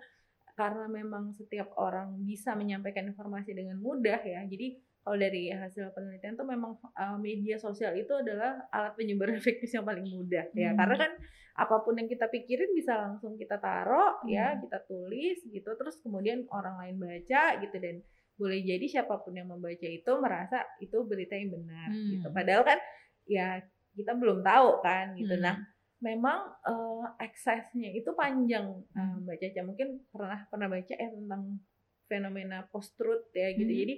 [0.57, 4.41] karena memang setiap orang bisa menyampaikan informasi dengan mudah ya.
[4.49, 9.71] Jadi kalau dari hasil penelitian tuh memang uh, media sosial itu adalah alat penyebaran efektif
[9.71, 10.73] yang paling mudah ya.
[10.73, 10.79] Hmm.
[10.81, 11.13] Karena kan
[11.57, 14.59] apa pun yang kita pikirin bisa langsung kita taruh ya, hmm.
[14.59, 18.05] ya, kita tulis gitu terus kemudian orang lain baca gitu dan
[18.37, 22.11] boleh jadi siapa pun yang membaca itu merasa itu berita yang benar hmm.
[22.17, 22.29] gitu.
[22.33, 22.79] Padahal kan
[23.31, 23.61] ya
[23.97, 25.35] kita belum tahu kan gitu.
[25.39, 25.45] Hmm.
[25.45, 25.57] Nah,
[26.07, 29.61] memang uh, aksesnya itu panjang uh, Mbak Caca.
[29.67, 31.59] Mungkin pernah pernah baca ya tentang
[32.07, 33.67] fenomena post truth ya gitu.
[33.67, 33.81] Hmm.
[33.83, 33.95] Jadi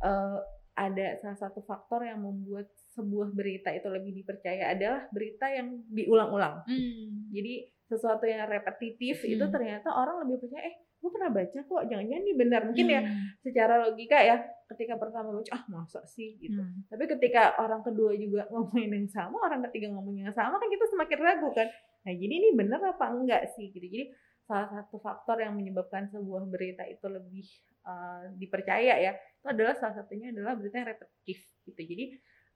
[0.00, 0.40] uh,
[0.72, 6.64] ada salah satu faktor yang membuat sebuah berita itu lebih dipercaya adalah berita yang diulang-ulang.
[6.64, 7.28] Hmm.
[7.28, 9.36] Jadi sesuatu yang repetitif hmm.
[9.36, 13.02] itu ternyata orang lebih percaya eh gue pernah baca kok jangan-jangan ini benar mungkin ya,
[13.02, 13.10] hmm.
[13.10, 14.38] ya secara logika ya
[14.70, 16.38] ketika pertama baca ah masa sih?
[16.38, 16.60] Gitu.
[16.60, 16.86] Hmm.
[16.86, 20.84] tapi ketika orang kedua juga ngomongin yang sama orang ketiga ngomongin yang sama kan kita
[20.90, 21.68] semakin ragu kan.
[22.06, 23.70] Nah jadi ini benar apa enggak sih?
[23.74, 23.86] Gitu.
[23.86, 24.06] Jadi
[24.42, 27.46] salah satu faktor yang menyebabkan sebuah berita itu lebih
[27.86, 31.80] uh, dipercaya ya itu adalah salah satunya adalah berita yang repetitif gitu.
[31.80, 32.04] Jadi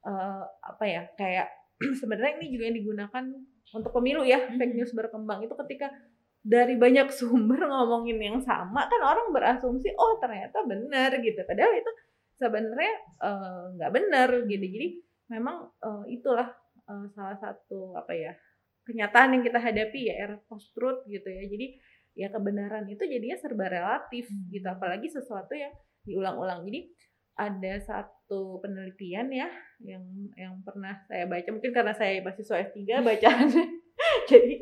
[0.07, 1.49] uh, apa ya kayak
[2.01, 3.25] sebenarnya ini juga yang digunakan
[3.75, 4.79] untuk pemilu ya fake hmm.
[4.83, 5.42] news berkembang.
[5.45, 5.90] Itu ketika
[6.47, 11.43] dari banyak sumber ngomongin yang sama kan orang berasumsi oh ternyata benar gitu.
[11.43, 11.91] Padahal itu
[12.39, 12.95] sebenarnya
[13.27, 14.65] eh, nggak uh, benar gitu.
[14.65, 14.89] Jadi
[15.27, 16.47] memang uh, itulah
[16.87, 18.33] uh, salah satu apa ya
[18.87, 21.43] kenyataan yang kita hadapi ya era post truth gitu ya.
[21.51, 21.67] Jadi
[22.17, 24.55] ya kebenaran itu jadinya serba relatif hmm.
[24.55, 25.75] gitu apalagi sesuatu yang
[26.07, 26.63] diulang-ulang.
[26.63, 26.95] Jadi
[27.37, 29.51] ada satu penelitian ya
[29.85, 30.05] yang
[30.41, 32.81] yang pernah saya baca mungkin karena saya masih S3
[33.13, 33.49] bacaan
[34.33, 34.55] jadi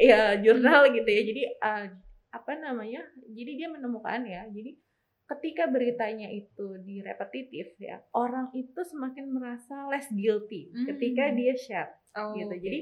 [0.00, 1.86] ya jurnal gitu ya jadi uh,
[2.34, 4.74] apa namanya jadi dia menemukan ya jadi
[5.24, 10.84] ketika beritanya itu direpetitif ya orang itu semakin merasa less guilty hmm.
[10.84, 12.60] ketika dia share oh, gitu okay.
[12.60, 12.78] jadi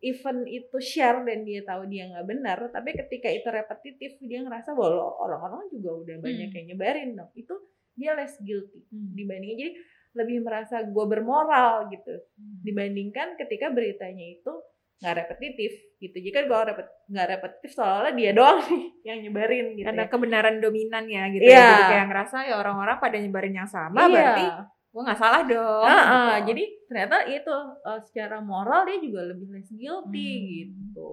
[0.00, 4.72] even itu share dan dia tahu dia nggak benar tapi ketika itu repetitif dia ngerasa
[4.72, 6.56] bahwa orang-orang juga udah banyak hmm.
[6.56, 7.54] yang nyebarin dong itu
[7.98, 9.12] dia less guilty hmm.
[9.18, 9.72] dibandingin jadi
[10.10, 12.62] lebih merasa gue bermoral gitu hmm.
[12.62, 14.52] dibandingkan ketika beritanya itu
[15.00, 16.16] nggak repetitif gitu.
[16.20, 19.86] Jika kalau repet nggak repetitif soalnya dia doang nih yang nyebarin gitu.
[19.88, 20.10] Karena ya.
[20.12, 21.42] kebenaran dominan ya gitu.
[21.48, 21.56] Yeah.
[21.56, 21.68] Ya.
[21.72, 24.12] Jadi kayak ngerasa ya orang-orang pada nyebarin yang sama yeah.
[24.12, 24.46] berarti
[24.90, 25.86] gue nggak salah dong.
[25.86, 26.46] Uh, uh, gitu.
[26.52, 30.48] Jadi ternyata itu uh, secara moral dia juga lebih less guilty hmm.
[30.52, 31.08] gitu.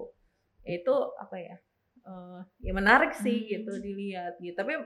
[0.68, 1.56] Itu apa ya?
[2.08, 3.48] Uh, ya menarik sih hmm.
[3.56, 4.52] gitu dilihat gitu.
[4.52, 4.76] Tapi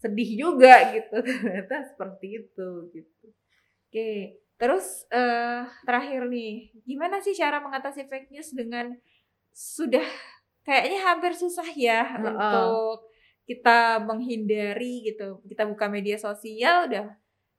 [0.00, 3.24] sedih juga gitu ternyata seperti itu gitu.
[3.24, 3.88] Oke.
[3.88, 4.18] Okay.
[4.60, 8.92] Terus uh, terakhir nih, gimana sih cara mengatasi fake news dengan
[9.56, 10.04] sudah
[10.68, 12.28] kayaknya hampir susah ya uh -uh.
[12.28, 13.08] untuk
[13.48, 15.40] kita menghindari gitu.
[15.48, 17.08] Kita buka media sosial udah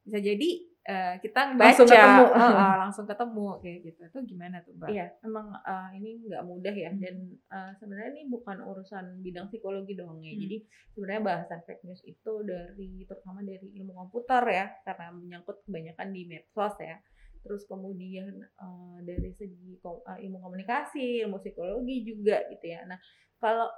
[0.06, 4.02] bisa jadi uh, kita baca langsung ketemu, uh, uh, langsung ketemu kayak gitu.
[4.10, 4.90] Itu gimana tuh, Mbak?
[4.90, 6.90] Iya, emang uh, ini nggak mudah ya.
[6.90, 7.02] Hmm.
[7.02, 7.16] Dan
[7.52, 10.34] uh, sebenarnya ini bukan urusan bidang psikologi dong ya.
[10.34, 10.42] Hmm.
[10.42, 10.58] Jadi
[10.98, 16.22] sebenarnya bahasan fake news itu dari terutama dari ilmu komputer ya, karena menyangkut kebanyakan di
[16.26, 16.98] medsos ya.
[17.42, 22.86] Terus kemudian uh, dari segi uh, ilmu komunikasi, ilmu psikologi juga gitu ya.
[22.86, 22.98] Nah,
[23.42, 23.70] kalau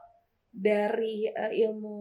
[0.53, 1.97] dari uh, ilmu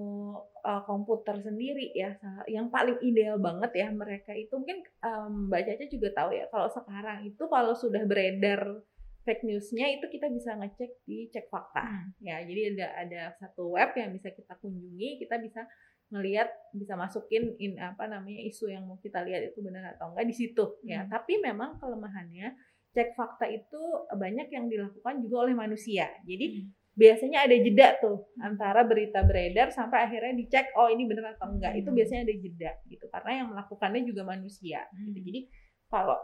[0.61, 5.85] uh, komputer sendiri ya yang paling ideal banget ya mereka itu mungkin um, Mbak Caca
[5.89, 8.85] juga tahu ya kalau sekarang itu kalau sudah beredar
[9.25, 12.09] fake newsnya itu kita bisa ngecek di cek fakta hmm.
[12.21, 15.65] ya jadi ada ada satu web yang bisa kita kunjungi kita bisa
[16.13, 20.29] ngelihat bisa masukin in apa namanya isu yang mau kita lihat itu benar atau enggak
[20.29, 21.09] di situ ya.
[21.09, 21.09] hmm.
[21.09, 22.53] ya tapi memang kelemahannya
[22.93, 23.81] cek fakta itu
[24.13, 29.73] banyak yang dilakukan juga oleh manusia jadi hmm biasanya ada jeda tuh antara berita beredar
[29.73, 31.97] sampai akhirnya dicek oh ini benar atau enggak itu hmm.
[31.97, 35.27] biasanya ada jeda gitu karena yang melakukannya juga manusia gitu hmm.
[35.33, 35.41] jadi
[35.89, 36.19] kalau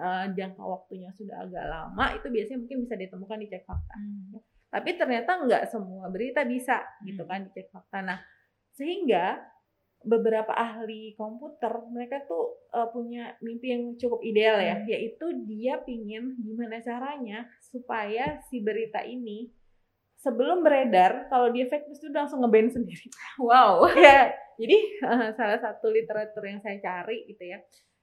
[0.00, 4.40] uh, jangka waktunya sudah agak lama itu biasanya mungkin bisa ditemukan di cek fakta hmm.
[4.72, 8.18] tapi ternyata enggak semua berita bisa gitu kan dicek fakta nah
[8.72, 9.36] sehingga
[10.00, 16.40] beberapa ahli komputer mereka tuh uh, punya mimpi yang cukup ideal ya yaitu dia pingin
[16.40, 19.59] gimana caranya supaya si berita ini
[20.20, 23.08] sebelum beredar kalau dia fake news itu langsung ngeband sendiri.
[23.40, 23.88] Wow.
[23.96, 27.58] ya, jadi uh, salah satu literatur yang saya cari gitu ya,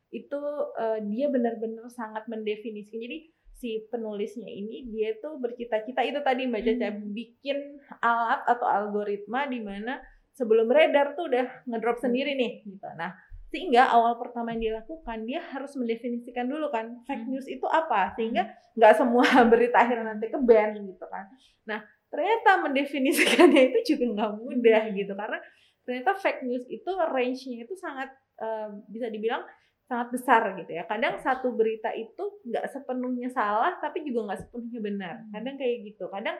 [0.10, 0.42] itu
[0.78, 3.06] uh, dia benar-benar sangat mendefinisikan.
[3.06, 3.20] Jadi
[3.58, 7.10] si penulisnya ini dia tuh bercita-cita itu tadi Mbak Caca hmm.
[7.14, 7.58] bikin
[8.06, 9.98] alat atau algoritma di mana
[10.38, 12.86] sebelum beredar tuh udah ngedrop sendiri nih gitu.
[12.94, 13.18] Nah,
[13.50, 17.32] sehingga awal pertama yang dilakukan dia harus mendefinisikan dulu kan fake hmm.
[17.34, 18.78] news itu apa sehingga hmm.
[18.78, 21.26] nggak semua berita akhirnya nanti ke ban gitu kan.
[21.66, 25.40] Nah, ternyata mendefinisikannya itu juga nggak mudah gitu karena
[25.84, 28.12] ternyata fake news itu range-nya itu sangat
[28.44, 29.44] uh, bisa dibilang
[29.88, 30.84] sangat besar gitu ya.
[30.84, 35.16] Kadang satu berita itu nggak sepenuhnya salah, tapi juga nggak sepenuhnya benar.
[35.16, 35.32] Hmm.
[35.32, 36.12] Kadang kayak gitu.
[36.12, 36.36] Kadang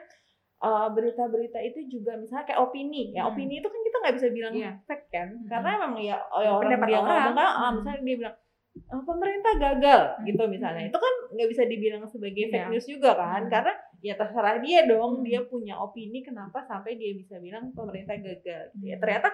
[0.60, 3.24] uh, berita-berita itu juga misalnya kayak opini ya.
[3.24, 3.32] Hmm.
[3.32, 4.74] Opini itu kan kita nggak bisa bilang yeah.
[4.84, 5.48] fact kan, hmm.
[5.48, 7.72] karena memang ya, ya orang Pendapat dia ngomong kan, hmm.
[7.80, 8.36] misalnya dia bilang
[8.92, 10.24] oh, pemerintah gagal hmm.
[10.28, 12.68] gitu misalnya, itu kan nggak bisa dibilang sebagai fake yeah.
[12.68, 13.50] news juga kan, hmm.
[13.50, 15.24] karena ya terserah dia dong, hmm.
[15.26, 18.70] dia punya opini kenapa sampai dia bisa bilang pemerintah gagal.
[18.74, 19.30] Gitu ya ternyata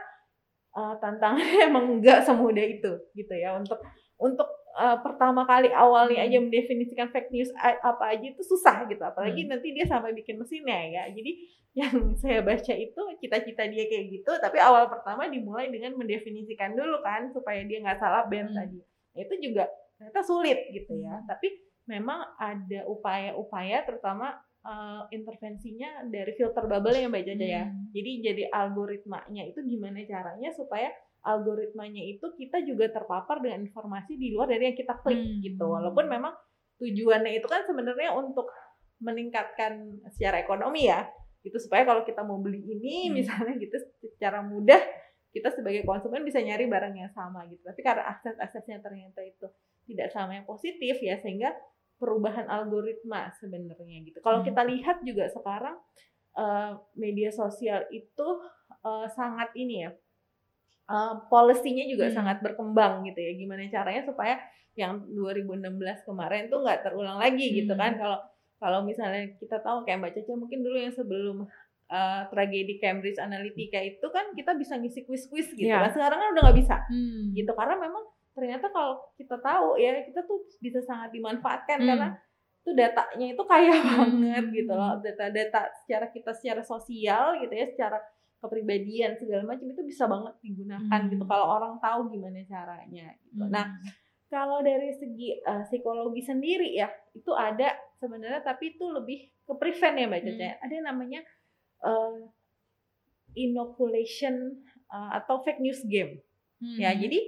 [0.74, 3.79] uh, tantangannya emang nggak semudah itu gitu ya untuk
[4.18, 4.46] untuk
[4.79, 6.50] uh, pertama kali awalnya aja hmm.
[6.50, 9.50] mendefinisikan fake news apa aja itu susah gitu apalagi hmm.
[9.55, 11.33] nanti dia sampai bikin mesinnya ya jadi
[11.74, 17.03] yang saya baca itu cita-cita dia kayak gitu tapi awal pertama dimulai dengan mendefinisikan dulu
[17.03, 18.59] kan supaya dia nggak salah band hmm.
[18.59, 18.79] tadi
[19.14, 19.64] nah, itu juga
[19.98, 21.27] ternyata sulit gitu ya hmm.
[21.27, 21.48] tapi
[21.90, 27.92] memang ada upaya-upaya terutama uh, intervensinya dari filter bubble yang aja ya hmm.
[27.94, 30.90] jadi jadi algoritmanya itu gimana caranya supaya
[31.24, 35.40] algoritmanya itu kita juga terpapar dengan informasi di luar dari yang kita klik hmm.
[35.40, 35.64] gitu.
[35.64, 36.37] Walaupun memang
[36.79, 38.53] tujuannya itu kan sebenarnya untuk
[39.00, 41.09] meningkatkan secara ekonomi ya.
[41.40, 43.12] Itu supaya kalau kita mau beli ini hmm.
[43.16, 44.79] misalnya gitu secara mudah
[45.35, 47.64] kita sebagai konsumen bisa nyari barang yang sama gitu.
[47.64, 49.48] Tapi karena akses-aksesnya ternyata itu
[49.88, 51.50] tidak sama yang positif ya sehingga
[51.98, 54.18] perubahan algoritma sebenarnya gitu.
[54.20, 54.46] Kalau hmm.
[54.50, 55.76] kita lihat juga sekarang
[56.37, 58.28] uh, media sosial itu
[58.83, 59.90] uh, sangat ini ya
[60.90, 62.16] uh, policy-nya juga hmm.
[62.16, 63.33] sangat berkembang gitu ya.
[63.38, 64.37] Gimana caranya supaya
[64.74, 65.70] yang 2016
[66.02, 67.57] kemarin tuh nggak terulang lagi hmm.
[67.64, 67.94] gitu kan.
[67.96, 68.18] Kalau
[68.59, 71.37] kalau misalnya kita tahu kayak Mbak Caca mungkin dulu yang sebelum
[71.90, 75.68] uh, tragedi Cambridge Analytica itu kan kita bisa ngisi kuis-kuis gitu.
[75.68, 75.85] Yeah.
[75.85, 76.76] Nah, sekarang kan udah nggak bisa.
[76.88, 77.35] Hmm.
[77.37, 78.04] Gitu karena memang
[78.35, 81.88] ternyata kalau kita tahu ya kita tuh bisa sangat dimanfaatkan hmm.
[81.88, 82.09] karena
[82.64, 83.88] itu datanya itu kaya hmm.
[83.94, 87.99] banget gitu loh data-data secara kita secara sosial gitu ya secara
[88.44, 91.11] kepribadian segala macam itu bisa banget digunakan hmm.
[91.16, 93.44] gitu kalau orang tahu gimana caranya gitu.
[93.49, 93.53] Hmm.
[93.53, 93.66] Nah,
[94.29, 99.97] kalau dari segi uh, psikologi sendiri ya itu ada sebenarnya tapi itu lebih ke prevent
[99.97, 100.44] ya Mbak Caca.
[100.44, 100.61] Hmm.
[100.61, 101.20] Ada yang namanya
[101.85, 102.16] uh,
[103.33, 104.61] inoculation
[104.92, 106.20] uh, atau fake news game.
[106.64, 106.81] Hmm.
[106.81, 107.20] Ya, jadi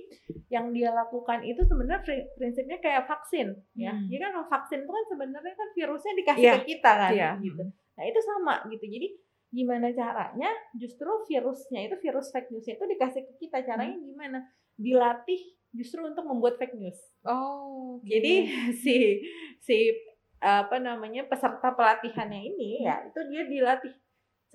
[0.48, 2.00] yang dia lakukan itu sebenarnya
[2.40, 3.92] prinsipnya kayak vaksin ya.
[3.92, 4.08] Hmm.
[4.08, 6.56] Jadi kan vaksin itu kan sebenarnya kan virusnya dikasih yeah.
[6.56, 7.34] ke kita kan yeah.
[7.44, 7.62] gitu.
[7.68, 8.84] Nah, itu sama gitu.
[8.88, 9.08] Jadi
[9.52, 14.06] gimana caranya justru virusnya itu virus fake newsnya itu dikasih ke kita caranya hmm.
[14.10, 14.38] gimana
[14.74, 15.40] dilatih
[15.72, 18.18] justru untuk membuat fake news oh okay.
[18.18, 18.32] jadi
[18.82, 18.94] si
[19.62, 19.76] si
[20.42, 23.94] apa namanya peserta pelatihannya ini ya itu dia dilatih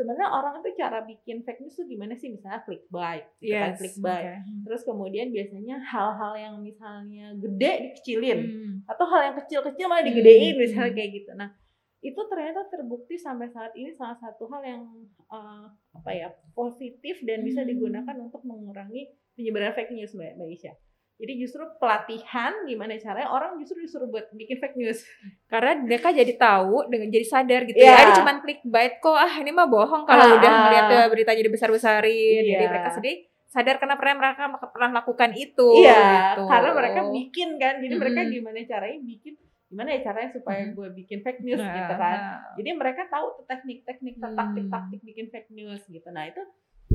[0.01, 3.61] sebenarnya orang itu cara bikin fake news tuh gimana sih misalnya clickbait gitu kan, yes,
[3.61, 4.37] kan clickbait okay.
[4.41, 4.61] Hmm.
[4.65, 8.75] terus kemudian biasanya hal-hal yang misalnya gede dikecilin hmm.
[8.89, 10.61] atau hal yang kecil-kecil malah digedein hmm.
[10.65, 11.53] misalnya kayak gitu nah
[12.01, 14.83] itu ternyata terbukti sampai saat ini salah satu hal yang
[15.29, 17.69] uh, apa ya positif dan bisa hmm.
[17.69, 20.73] digunakan untuk mengurangi penyebaran fake news mbak mbak Isya.
[21.21, 25.05] Jadi justru pelatihan gimana caranya orang justru disuruh buat bikin fake news.
[25.45, 28.01] Karena mereka jadi tahu dengan jadi sadar gitu yeah.
[28.01, 28.03] ya.
[28.09, 32.41] Ini cuma clickbait kok ah ini mah bohong kalau ah, udah melihat berita jadi besar-besarin.
[32.41, 32.57] Yeah.
[32.57, 33.17] Jadi mereka sedih
[33.51, 35.69] sadar karena pernah mereka pernah lakukan itu.
[35.85, 36.01] Iya.
[36.33, 36.43] Gitu.
[36.49, 37.75] Karena mereka bikin kan.
[37.77, 38.01] Jadi hmm.
[38.01, 39.33] mereka gimana caranya bikin
[39.71, 42.17] gimana ya caranya supaya gue bikin fake news nah, gitu kan.
[42.17, 42.39] Nah.
[42.59, 44.35] Jadi mereka tahu tuh teknik-teknik, hmm.
[44.35, 46.09] taktik-taktik bikin fake news gitu.
[46.11, 46.41] Nah itu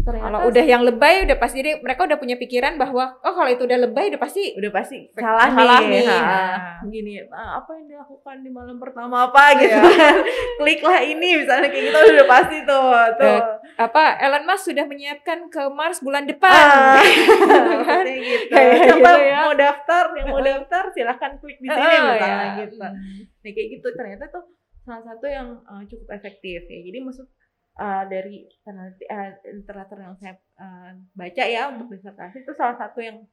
[0.06, 3.66] kalau udah yang lebay udah pasti jadi mereka udah punya pikiran bahwa oh kalau itu
[3.66, 6.06] udah lebay udah pasti udah pasti salah, salah nih, nih.
[6.06, 9.42] Nah, gini nah, apa yang dilakukan di malam pertama apa?
[9.58, 9.74] Gitu.
[10.62, 13.38] Kliklah ini misalnya kayak gitu udah pasti tuh tuh.
[13.42, 13.42] Uh,
[13.82, 16.54] apa Elon Musk sudah menyiapkan ke Mars bulan depan.
[16.54, 17.02] Ah,
[17.88, 18.04] kan?
[18.06, 18.54] gitu.
[18.54, 19.38] Siapa gitu ya.
[19.42, 22.62] mau daftar yang mau daftar silahkan klik di sini oh, misalnya ya.
[22.62, 22.76] gitu.
[22.78, 23.88] Nah kayak gitu.
[23.90, 24.44] Ternyata tuh
[24.86, 26.78] salah satu yang uh, cukup efektif ya.
[26.78, 27.26] Jadi maksud
[27.76, 32.98] uh, dari peneliti uh, literatur yang saya uh, baca ya untuk disertasi itu salah satu
[33.00, 33.24] yang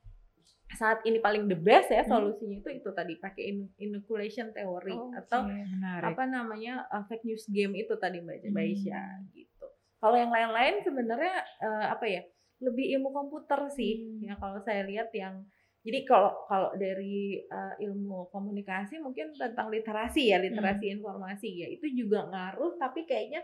[0.73, 2.09] saat ini paling the best ya hmm.
[2.09, 6.01] solusinya itu itu tadi pakai in, inoculation theory oh, atau okay.
[6.01, 8.73] apa namanya uh, fake news game itu tadi mbak hmm.
[8.73, 9.03] Isya
[9.37, 9.65] gitu.
[10.01, 12.21] Kalau yang lain-lain sebenarnya uh, apa ya
[12.63, 14.27] lebih ilmu komputer sih hmm.
[14.27, 15.45] ya kalau saya lihat yang
[15.83, 20.95] jadi kalau kalau dari uh, ilmu komunikasi mungkin tentang literasi ya literasi hmm.
[20.99, 23.43] informasi ya itu juga ngaruh tapi kayaknya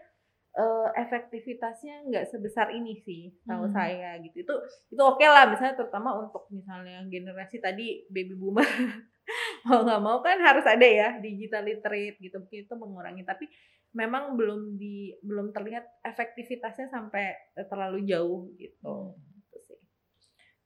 [0.58, 3.76] uh, efektivitasnya nggak sebesar ini sih tahu Hmm.
[3.76, 4.56] saya gitu itu
[4.90, 8.66] itu oke lah misalnya terutama untuk misalnya generasi tadi baby boomer
[9.70, 13.46] mau nggak mau kan harus ada ya digital literate gitu mungkin itu mengurangi tapi
[13.94, 17.34] memang belum di belum terlihat efektivitasnya sampai
[17.70, 19.39] terlalu jauh gitu sih.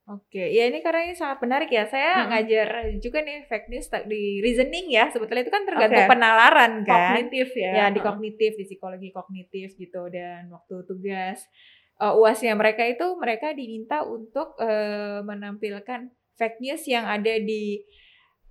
[0.04, 1.88] Oke, ya ini karena ini sangat menarik ya.
[1.88, 2.30] Saya Mm-mm.
[2.36, 2.68] ngajar
[3.00, 5.08] juga nih fake news di reasoning ya.
[5.08, 6.12] Sebetulnya itu kan tergantung Oke.
[6.12, 7.16] penalaran kan.
[7.16, 11.48] kognitif ya Ya di kognitif, di psikologi kognitif gitu dan waktu tugas
[12.04, 17.80] eh, uasnya mereka itu mereka diminta untuk eh, menampilkan fake news yang ada di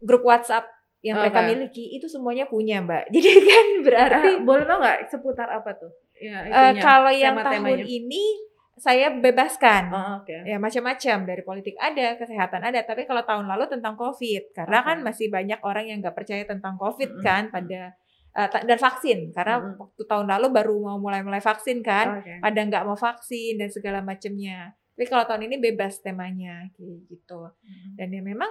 [0.00, 0.64] grup WhatsApp
[1.04, 1.48] yang mereka Oke.
[1.52, 3.10] miliki itu semuanya punya mbak.
[3.14, 7.82] Jadi kan berarti Ah, boleh tau nggak seputar apa tuh ya itunya, kalau yang tahun
[7.82, 8.24] ini
[8.72, 9.82] saya bebaskan.
[9.92, 14.48] Oh, oke ya macam-macam dari politik ada kesehatan ada tapi kalau tahun lalu tentang covid
[14.56, 14.86] karena Oke.
[14.88, 17.24] kan masih banyak orang yang nggak percaya tentang covid Mm-mm.
[17.24, 17.92] kan pada
[18.32, 19.76] ta- dan vaksin karena Mm-mm.
[19.76, 22.40] waktu tahun lalu baru mau mulai-mulai vaksin kan Oke.
[22.40, 27.52] pada nggak mau vaksin dan segala macamnya tapi kalau tahun ini bebas temanya kayak gitu
[27.52, 28.00] Mm-mm.
[28.00, 28.48] dan ya memang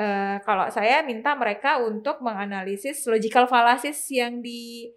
[0.00, 4.88] eh, kalau saya minta mereka untuk menganalisis logical fallacies yang di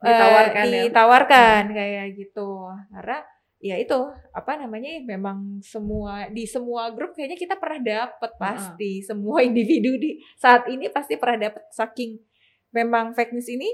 [0.00, 0.82] eh, Ditawarkan ya.
[0.88, 3.20] ditawarkan kayak gitu karena
[3.58, 3.98] ya itu
[4.30, 9.02] apa namanya memang semua di semua grup kayaknya kita pernah dapet pasti.
[9.02, 11.66] Semua individu di saat ini pasti pernah dapet.
[11.74, 12.18] Saking
[12.70, 13.68] memang fake news ini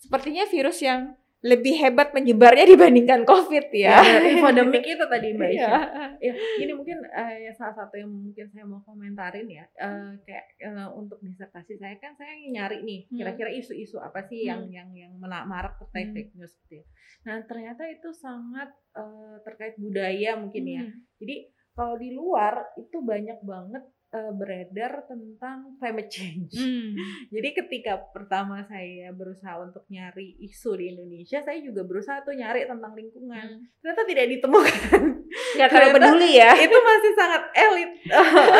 [0.00, 5.68] sepertinya virus yang lebih hebat menyebarnya dibandingkan covid ya, ya, infodemic itu tadi mbak Iya.
[5.72, 5.80] Isya.
[6.20, 10.44] ya ini mungkin eh, ya salah satu yang mungkin saya mau komentarin ya eh, kayak
[10.60, 13.16] eh, untuk disertasi saya kan saya nyari nih Hmm.
[13.16, 14.76] kira-kira isu-isu apa sih yang Hmm.
[14.76, 16.16] yang yang marak terkait Hmm.
[16.18, 16.84] fake news gitu ya.
[17.22, 20.84] Nah ternyata itu sangat eh, terkait budaya mungkin ya.
[20.84, 21.08] Hmm.
[21.16, 21.36] Jadi
[21.72, 26.54] kalau di luar itu banyak banget eh, beredar tentang climate change.
[26.54, 26.94] Hmm.
[27.34, 32.66] Jadi ketika pertama saya berusaha untuk nyari isu di Indonesia, saya juga berusaha tuh nyari
[32.66, 33.62] tentang lingkungan.
[33.62, 33.64] Hmm.
[33.80, 35.00] Ternyata tidak ditemukan.
[35.56, 37.90] nggak terlalu peduli ya itu masih sangat elit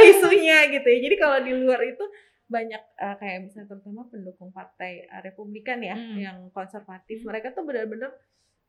[0.07, 0.99] isunya gitu ya.
[1.03, 2.05] Jadi kalau di luar itu
[2.51, 6.19] banyak eh, kayak misalnya terutama pendukung partai eh, Republikan ya Hmm.
[6.19, 7.31] yang konservatif, Hmm.
[7.31, 8.11] mereka tuh benar-benar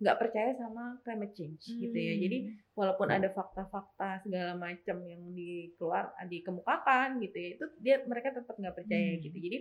[0.02, 2.14] nggak percaya sama climate change gitu ya.
[2.18, 2.22] Hmm.
[2.26, 2.38] Jadi
[2.74, 8.76] walaupun ada fakta-fakta segala macam yang dikeluar dikemukakan gitu ya, itu dia mereka tetap nggak
[8.76, 9.22] percaya Hmm.
[9.22, 9.38] gitu.
[9.38, 9.58] Jadi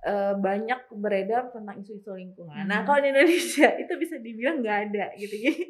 [0.00, 2.64] eh, banyak beredar tentang isu-isu lingkungan.
[2.64, 2.86] Nah Hmm.
[2.88, 5.36] kalau di Indonesia itu bisa dibilang nggak ada gitu.
[5.36, 5.62] Jadi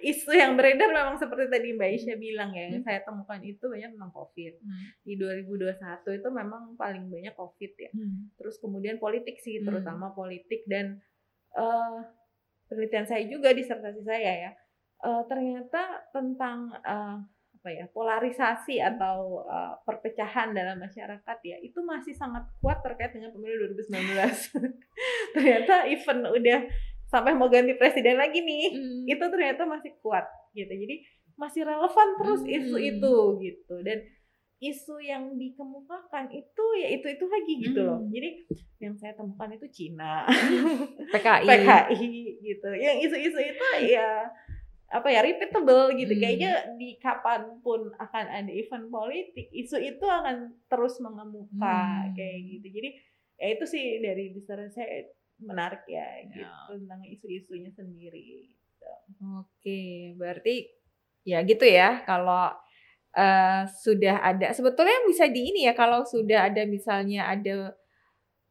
[0.00, 2.86] isu yang beredar memang seperti tadi Mbak Isya bilang ya, yang Hmm.
[2.86, 4.52] saya temukan itu banyak tentang COVID.
[4.56, 4.84] Hmm.
[5.02, 5.76] Di 2021
[6.14, 7.90] itu memang paling banyak COVID ya.
[7.90, 8.30] Hmm.
[8.38, 9.66] Terus kemudian politik sih, Hmm.
[9.66, 11.02] terutama politik dan
[11.50, 11.98] eh,
[12.70, 14.52] penelitian saya juga disertasi saya ya.
[15.00, 17.16] eh, ternyata tentang eh,
[17.56, 23.28] apa ya polarisasi atau eh, perpecahan dalam masyarakat ya itu masih sangat kuat terkait dengan
[23.30, 24.54] pemilu 2019.
[25.34, 26.60] ternyata even udah
[27.04, 29.02] sampai mau ganti presiden lagi nih, Hmm.
[29.04, 30.70] itu ternyata masih kuat gitu.
[30.70, 31.02] Jadi
[31.34, 32.54] masih relevan terus Hmm.
[32.54, 33.98] isu itu gitu dan
[34.60, 37.96] isu yang dikemukakan itu ya itu itu lagi gitu loh.
[37.98, 38.12] Hmm.
[38.12, 38.28] Jadi
[38.76, 40.28] yang saya temukan itu Cina,
[41.12, 41.48] PKI.
[41.48, 42.08] PKI
[42.44, 42.68] gitu.
[42.76, 44.28] Yang isu-isu itu ya
[44.90, 46.12] apa ya repeatable gitu.
[46.12, 46.20] Hmm.
[46.20, 52.12] Kayaknya di kapan pun akan ada event politik, isu itu akan terus mengemuka Hmm.
[52.12, 52.66] kayak gitu.
[52.68, 52.90] Jadi
[53.40, 55.08] ya itu sih dari besar saya
[55.40, 56.52] menarik ya, gitu Ya.
[56.68, 58.52] tentang isu-isunya sendiri.
[59.40, 60.68] Oke, berarti
[61.24, 62.04] ya gitu ya.
[62.04, 62.52] Kalau
[63.16, 65.74] eh, sudah ada, sebetulnya bisa di ini ya.
[65.74, 67.74] Kalau sudah ada misalnya ada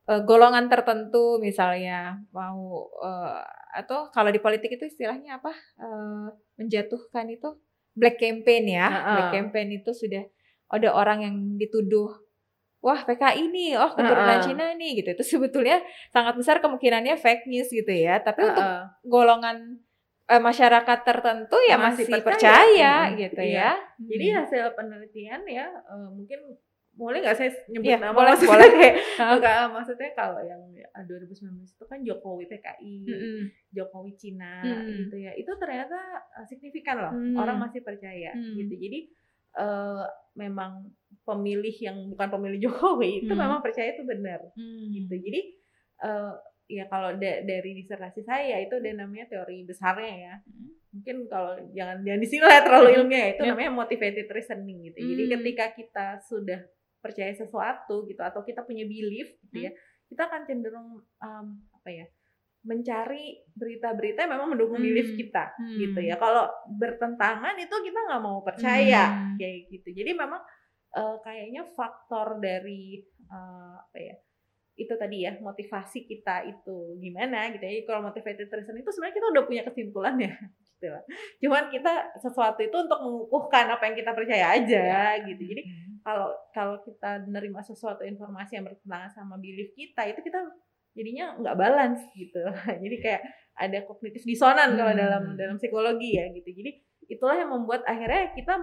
[0.10, 3.42] eh, golongan tertentu, misalnya mau eh,
[3.80, 5.54] atau kalau di politik itu istilahnya apa?
[5.80, 6.28] Eh,
[6.60, 7.56] menjatuhkan itu
[7.96, 8.88] black campaign ya.
[8.88, 9.12] Ha-ha.
[9.16, 10.24] Black campaign itu sudah
[10.70, 12.10] ada orang yang dituduh.
[12.80, 14.46] Wah PKI nih, oh keturunan Ha-ha.
[14.46, 15.12] Cina nih gitu.
[15.12, 15.84] Itu sebetulnya
[16.16, 18.24] sangat besar kemungkinannya fake news gitu ya.
[18.24, 18.84] Tapi untuk Heeh.
[19.04, 19.84] golongan
[20.30, 22.30] eh, masyarakat tertentu ya Masih masih, percaya.
[22.30, 23.58] percaya, Mm, gitu iya.
[23.58, 23.72] ya.
[24.00, 26.40] Jadi hasil penelitian ya eh, mungkin
[26.90, 28.92] boleh nggak saya nyebut Iya, nama boleh, maksudnya boleh.
[29.40, 30.60] enggak, maksudnya kalau yang
[30.92, 33.42] ah, 2019 itu kan Jokowi PKI, Mm-mm.
[33.72, 34.84] Jokowi Cina Hmm.
[35.00, 35.32] gitu ya.
[35.34, 35.96] Itu ternyata
[36.36, 37.14] eh, signifikan loh.
[37.16, 37.40] Hmm.
[37.40, 38.52] Orang masih percaya Hmm.
[38.54, 38.76] gitu.
[38.76, 39.00] Jadi
[39.56, 40.04] eh,
[40.36, 40.92] memang
[41.24, 43.42] pemilih yang bukan pemilih Jokowi itu Hmm.
[43.42, 44.92] memang percaya itu benar Hmm.
[44.92, 45.16] gitu.
[45.16, 45.42] Jadi
[46.00, 46.34] eh,
[46.70, 50.36] ya kalau da- dari disertasi saya itu ada namanya teori besarnya ya.
[50.40, 50.70] Hmm.
[50.90, 53.50] Mungkin kalau jangan jangan disilah ya terlalu ilmiah ya, itu Ya.
[53.52, 54.98] namanya motivated reasoning gitu.
[55.02, 55.32] Jadi Hmm.
[55.36, 56.60] ketika kita sudah
[57.00, 59.72] percaya sesuatu gitu atau kita punya belief gitu ya,
[60.06, 60.90] kita akan cenderung
[61.20, 62.06] um, apa ya?
[62.60, 64.86] mencari berita-berita yang memang mendukung Hmm.
[64.86, 65.80] belief kita Hmm.
[65.80, 66.16] gitu ya.
[66.16, 69.40] Kalau bertentangan itu kita nggak mau percaya Hmm.
[69.40, 69.90] kayak gitu.
[69.96, 70.44] Jadi memang
[70.90, 72.98] eh, kayaknya faktor dari
[73.30, 74.16] eh, apa ya
[74.80, 77.84] itu tadi ya motivasi kita itu gimana gitu ya.
[77.84, 80.32] Kalau motivated person itu sebenarnya kita udah punya kesimpulannya
[80.74, 81.04] gitu lah.
[81.38, 85.06] Cuman kita sesuatu itu untuk mengukuhkan apa yang kita percaya aja ya.
[85.28, 85.44] gitu.
[85.44, 85.62] Jadi
[86.00, 90.40] kalau kalau kita menerima sesuatu informasi yang bertentangan sama belief kita itu kita
[90.96, 92.40] jadinya nggak balance gitu.
[92.84, 93.22] Jadi kayak
[93.60, 95.36] ada kognitif disonan kalau dalam Hmm.
[95.36, 96.48] dalam psikologi ya gitu.
[96.50, 96.72] Jadi
[97.10, 98.56] itulah yang membuat akhirnya kita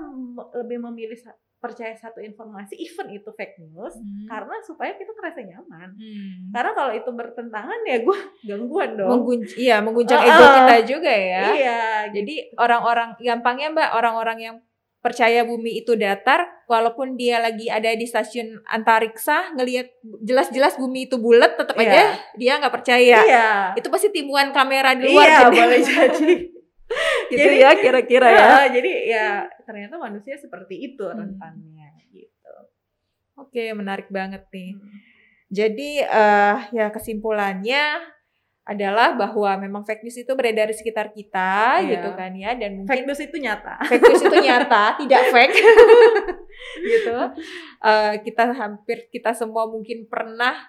[0.57, 1.19] lebih memilih
[1.67, 4.27] percaya satu informasi even itu fake news Hmm.
[4.27, 5.89] karena supaya kita merasa nyaman.
[5.93, 6.51] Hmm.
[6.51, 9.11] Karena kalau itu bertentangan ya gue gangguan dong.
[9.13, 10.31] Menggunc- iya mengguncang Uh-uh.
[10.33, 11.45] ego kita juga ya.
[11.53, 11.81] Iya,
[12.13, 14.57] Jadi orang-orang gampangnya Mbak, orang-orang yang
[14.99, 19.87] percaya bumi itu datar, walaupun dia lagi ada di stasiun antariksa, ngelihat
[20.21, 21.87] jelas-jelas bumi itu bulat, tetap Iya.
[21.87, 22.01] aja
[22.35, 23.19] dia nggak percaya.
[23.21, 23.49] iya.
[23.75, 25.63] Itu pasti timuan kamera di luar Iya, jendela.
[25.63, 26.33] boleh jadi.
[27.31, 28.47] gitu Jadi- ya kira-kira ya.
[28.47, 29.29] Nah, jadi ya
[29.63, 31.19] ternyata manusia seperti itu Hmm.
[31.19, 32.55] rentannya gitu.
[33.37, 34.75] Oke, menarik banget nih.
[34.75, 34.91] Hmm.
[35.47, 38.15] Jadi eh ya kesimpulannya
[38.67, 41.87] adalah bahwa memang fake news itu beredar di sekitar kita Iya.
[41.87, 43.79] gitu kan ya dan mungkin Fake news itu nyata.
[43.87, 45.55] fake news itu nyata, tidak fake.
[46.91, 47.19] gitu.
[47.81, 50.67] Eh, kita hampir kita semua mungkin pernah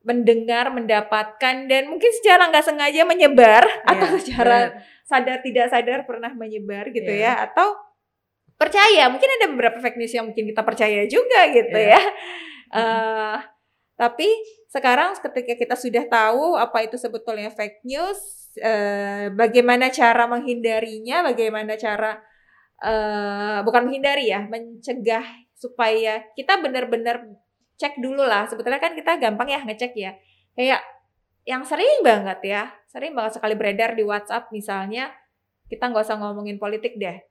[0.00, 4.99] mendengar, mendapatkan dan mungkin secara nggak sengaja menyebar atau Iya, secara benar.
[5.10, 7.34] Sadar tidak sadar pernah menyebar gitu Iya.
[7.42, 7.50] ya.
[7.50, 7.74] Atau
[8.54, 11.98] percaya mungkin ada beberapa fake news yang mungkin kita percaya juga gitu Iya.
[11.98, 12.02] ya.
[12.70, 13.36] Eh,
[13.98, 14.30] tapi
[14.70, 18.20] sekarang ketika kita sudah tahu apa itu sebetulnya fake news
[18.62, 22.22] eh, bagaimana cara menghindarinya bagaimana cara
[22.78, 25.26] eh, bukan menghindari ya mencegah
[25.58, 27.26] supaya kita benar-benar
[27.74, 28.46] cek dulu lah.
[28.46, 30.14] Sebetulnya kan kita gampang ya ngecek ya.
[30.54, 30.86] Kayak
[31.42, 35.14] yang sering banget ya sering banget sekali beredar di WhatsApp misalnya
[35.66, 37.22] kita nggak usah ngomongin politik deh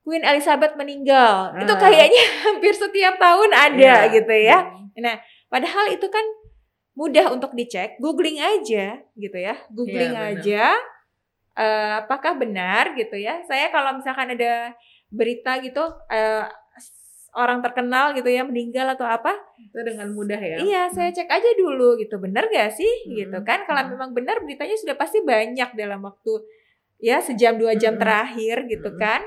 [0.00, 1.80] Queen Elizabeth meninggal itu Ah.
[1.80, 4.12] kayaknya hampir setiap tahun ada Iya.
[4.12, 5.16] gitu ya Hmm.
[5.46, 6.24] padahal itu kan
[6.92, 10.36] mudah untuk dicek googling aja gitu ya googling benar.
[10.36, 10.64] aja
[11.52, 14.76] eh, apakah benar gitu ya saya kalau misalkan ada
[15.08, 16.48] berita gitu s-
[17.30, 20.58] orang terkenal gitu ya meninggal atau apa Itu dengan mudah ya.
[20.58, 22.18] Iya, saya cek aja dulu gitu.
[22.18, 22.90] Bener gak sih?
[23.06, 23.14] Hmm.
[23.14, 23.62] Gitu kan.
[23.64, 23.90] Kalau Hmm.
[23.94, 26.42] memang benar beritanya sudah pasti banyak dalam waktu
[26.98, 28.02] ya sejam dua jam Hmm.
[28.02, 28.98] terakhir gitu Hmm.
[28.98, 29.22] kan.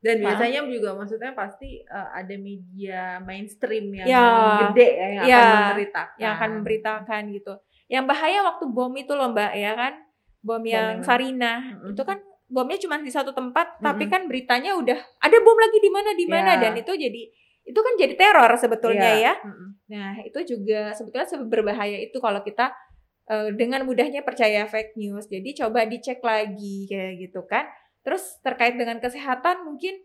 [0.00, 0.32] Dan Nah.
[0.32, 4.24] biasanya juga maksudnya pasti uh, ada media mainstream yang Ya.
[4.68, 5.36] gede ya yang Ya.
[5.40, 6.16] akan memberitakan.
[6.16, 7.52] Yang akan memberitakan gitu.
[7.88, 9.92] Yang bahaya waktu bom itu loh Mbak ya kan.
[10.40, 11.60] Bom yang Sarina.
[11.76, 11.92] Mm-mm.
[11.92, 12.16] Itu kan
[12.50, 14.12] bomnya cuma di satu tempat tapi Mm-mm.
[14.12, 16.60] kan beritanya udah ada bom lagi di mana di mana Ya.
[16.60, 17.22] dan itu jadi
[17.62, 19.30] itu kan jadi teror sebetulnya Iya.
[19.30, 19.34] ya.
[19.46, 19.68] Mm-mm.
[19.86, 22.74] Nah, itu juga sebetulnya berbahaya itu kalau kita
[23.26, 25.26] eh, dengan mudahnya percaya fake news.
[25.26, 27.70] Jadi coba dicek lagi kayak gitu kan.
[28.02, 30.02] Terus terkait dengan kesehatan mungkin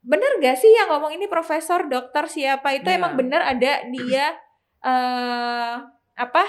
[0.00, 2.96] benar gak sih yang ngomong ini profesor, dokter siapa itu Iya.
[3.00, 4.36] emang benar ada dia
[4.80, 5.74] eh
[6.16, 6.44] apa?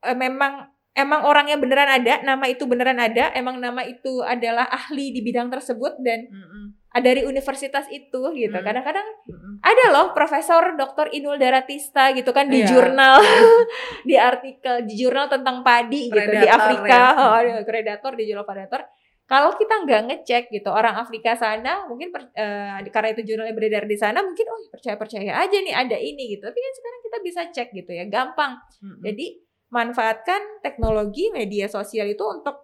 [0.00, 5.10] eh, memang emang orangnya beneran ada, nama itu beneran ada, emang nama itu adalah ahli
[5.10, 6.64] di bidang tersebut dan Mm-mm.
[6.98, 8.52] dari universitas itu gitu.
[8.52, 8.66] Hmm.
[8.66, 9.54] Kadang-kadang Mm-mm.
[9.62, 11.14] ada loh Profesor Dr.
[11.14, 12.68] Inul Daratista gitu kan di Iya.
[12.68, 13.22] jurnal
[14.08, 17.54] di artikel di jurnal tentang padi gitu di Predator Afrika ya.
[17.56, 18.82] oh, predator di jurnal predator
[19.24, 23.86] kalau kita nggak ngecek gitu orang Afrika sana mungkin per- eh, karena itu jurnalnya beredar
[23.86, 27.18] di sana mungkin oh percaya percaya aja nih ada ini gitu tapi kan sekarang kita
[27.22, 28.98] bisa cek gitu ya gampang Mm-mm.
[29.00, 29.26] jadi
[29.70, 32.58] manfaatkan teknologi media sosial itu untuk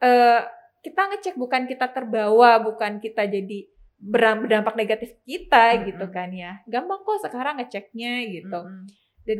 [0.00, 0.42] eh
[0.80, 3.68] kita ngecek bukan kita terbawa, bukan kita jadi
[4.00, 5.86] berdampak negatif kita Mm-mm.
[5.92, 6.64] gitu kan ya.
[6.64, 8.60] Gampang kok sekarang ngeceknya gitu.
[8.64, 8.88] Mm-mm.
[9.28, 9.38] Dan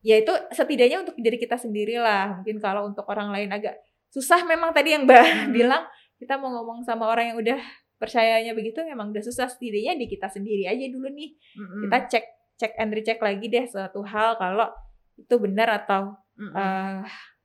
[0.00, 2.40] ya itu setidaknya untuk diri kita sendiri lah.
[2.40, 3.76] Mungkin kalau untuk orang lain agak
[4.08, 5.52] susah memang tadi yang Mbak Mm-mm.
[5.52, 5.84] bilang
[6.16, 7.60] kita mau ngomong sama orang yang udah
[8.00, 11.80] percayanya begitu memang udah susah setidaknya di kita sendiri aja dulu nih Mm-mm.
[11.86, 12.24] kita cek
[12.56, 14.70] cek and recheck lagi deh suatu hal kalau
[15.14, 17.00] itu benar atau eh,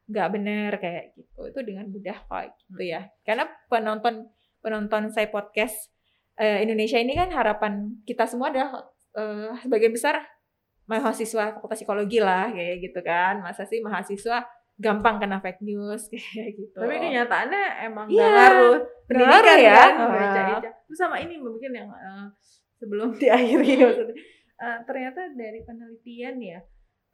[0.10, 1.40] nggak benar kayak gitu.
[1.48, 3.06] Itu dengan mudah kok gitu ya.
[3.22, 4.28] Karena penonton
[4.60, 5.94] penonton saya podcast
[6.36, 10.20] eh, Indonesia ini kan harapan kita semua adalah eh, sebagian besar
[10.90, 13.40] mahasiswa fakultas psikologi lah kayak gitu kan.
[13.40, 14.42] Masa sih mahasiswa
[14.80, 16.78] gampang kena fake news kayak gitu.
[16.80, 18.76] Tapi kenyataannya emang Iya, nggak ngaruh.
[19.06, 19.76] pendidikan ngaruh ya.
[19.76, 20.70] kan, baca-baca.
[20.88, 22.26] Terus sama ini mungkin yang eh,
[22.80, 24.16] sebelum diakhiri maksudnya,
[24.58, 26.60] eh, ternyata dari penelitian ya,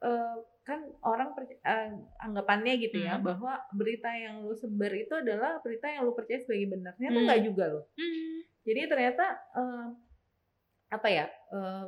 [0.05, 1.89] eh, kan orang perc- eh,
[2.19, 3.25] anggapannya gitu ya Hmm.
[3.25, 6.93] bahwa berita yang lu sebar itu adalah berita yang lu percaya sebagai benar.
[6.95, 7.25] Ternyata Hmm.
[7.25, 7.85] nggak juga loh.
[7.93, 8.37] Hmm.
[8.63, 9.85] Jadi ternyata eh,
[10.87, 11.25] apa ya?
[11.27, 11.85] eh,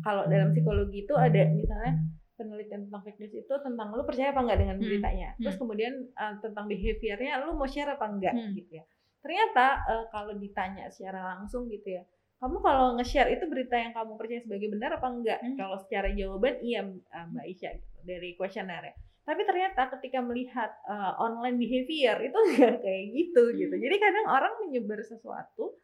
[0.00, 1.92] kalau dalam psikologi itu ada misalnya
[2.34, 4.86] penelitian tentang fake news itu tentang lu percaya apa enggak dengan Hmm.
[4.86, 5.28] beritanya.
[5.36, 5.62] Terus Hmm.
[5.62, 8.52] kemudian eh, tentang behaviornya lu mau share apa enggak Hmm.
[8.52, 8.84] gitu ya.
[9.20, 12.02] Ternyata eh, kalau ditanya secara langsung gitu ya,
[12.40, 15.38] kamu kalau nge-share itu berita yang kamu percaya sebagai benar apa enggak?
[15.44, 15.56] Hmm.
[15.60, 18.94] Kalau secara jawaban iya uh, Mbak Isya gitu, dari kuesioner ya.
[19.20, 23.74] Tapi ternyata ketika melihat uh, online behavior itu enggak kayak gitu gitu.
[23.76, 23.84] Hmm.
[23.84, 25.76] Jadi kadang orang menyebar sesuatu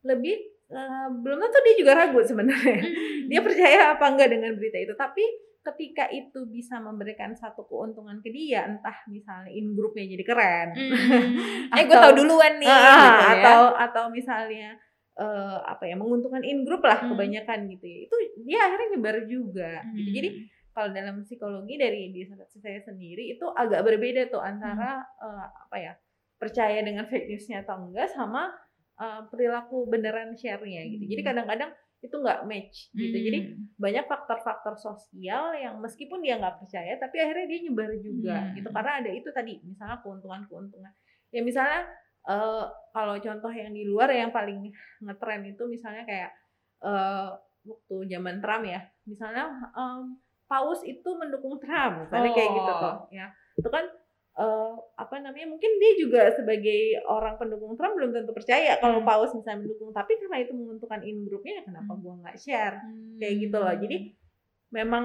[0.00, 0.40] lebih
[0.72, 2.80] uh, belum tentu dia juga ragu sebenarnya.
[3.28, 5.20] Dia percaya apa enggak dengan berita itu, tapi
[5.60, 11.76] ketika itu bisa memberikan satu keuntungan ke dia, entah misalnya in grupnya jadi keren, Hmm.
[11.76, 13.28] eh gue tau duluan nih Ah, gitu ya.
[13.36, 14.80] atau atau misalnya
[15.18, 17.10] eh, apa ya menguntungkan in grup lah Hmm.
[17.12, 20.14] kebanyakan gitu ya itu dia akhirnya nyebar juga gitu Hmm.
[20.14, 20.28] jadi
[20.70, 25.26] kalau dalam psikologi dari disertasi saya sendiri itu agak berbeda tuh antara Hmm.
[25.26, 25.92] eh, apa ya
[26.38, 28.54] percaya dengan fake newsnya atau enggak sama
[28.98, 31.30] eh, perilaku beneran share-nya gitu jadi Hmm.
[31.30, 33.74] kadang-kadang itu nggak match gitu jadi Hmm.
[33.74, 38.54] banyak faktor-faktor sosial yang meskipun dia nggak percaya tapi akhirnya dia nyebar juga Hmm.
[38.54, 40.94] gitu karena ada itu tadi misalnya keuntungan-keuntungan
[41.30, 41.90] ya misalnya
[42.24, 46.30] eh, kalau contoh yang di luar yang paling ngetren itu misalnya kayak
[46.80, 47.28] eh,
[47.62, 50.16] waktu zaman Trump ya misalnya em,
[50.46, 52.80] Paus itu mendukung Trump misalnya kayak gitu Oh.
[52.80, 53.84] tuh ya itu kan
[54.34, 59.08] eh, apa namanya mungkin dia juga sebagai orang pendukung Trump belum tentu percaya kalau Hmm.
[59.08, 62.00] Paus misalnya mendukung tapi karena itu menguntungkan in grupnya ya kenapa Hmm.
[62.00, 62.76] gua nggak share
[63.18, 63.42] kayak Hmm.
[63.42, 63.74] gitu loh.
[63.74, 63.96] Jadi
[64.70, 65.04] memang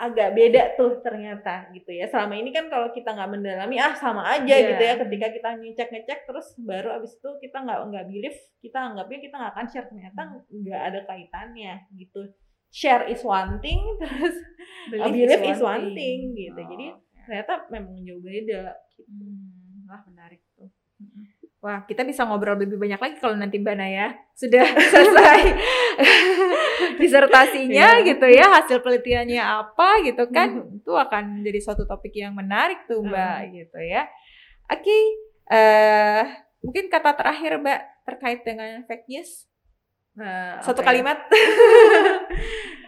[0.00, 2.08] agak beda tuh ternyata gitu ya.
[2.08, 4.68] Selama ini kan kalau kita nggak mendalami ah sama aja Iya.
[4.72, 4.94] gitu ya.
[4.96, 9.34] Ketika kita ngecek ngecek terus baru abis itu kita nggak nggak believe, kita anggapnya kita
[9.36, 10.40] nggak akan share ternyata Hmm.
[10.50, 12.20] nggak ada kaitannya gitu.
[12.70, 14.36] Share is one thing terus
[14.88, 16.56] Belief belief is one thing, gitu.
[16.56, 17.20] Oh, Jadi oke.
[17.26, 18.62] ternyata memang jauh beda.
[19.04, 20.70] Hmm, wah menarik tuh.
[21.60, 25.40] Wah, kita bisa ngobrol lebih banyak lagi kalau nanti Mbak Naya sudah selesai
[27.02, 28.06] disertasinya Iya.
[28.08, 30.56] gitu ya, hasil penelitiannya apa gitu kan.
[30.72, 34.08] Itu akan jadi suatu topik yang menarik tuh Mbak gitu ya.
[34.72, 34.98] Oke,
[35.52, 36.24] eh
[36.64, 39.44] mungkin kata terakhir Mbak terkait dengan fake news.
[40.16, 40.86] Nah, Satu ya?
[40.88, 41.18] kalimat.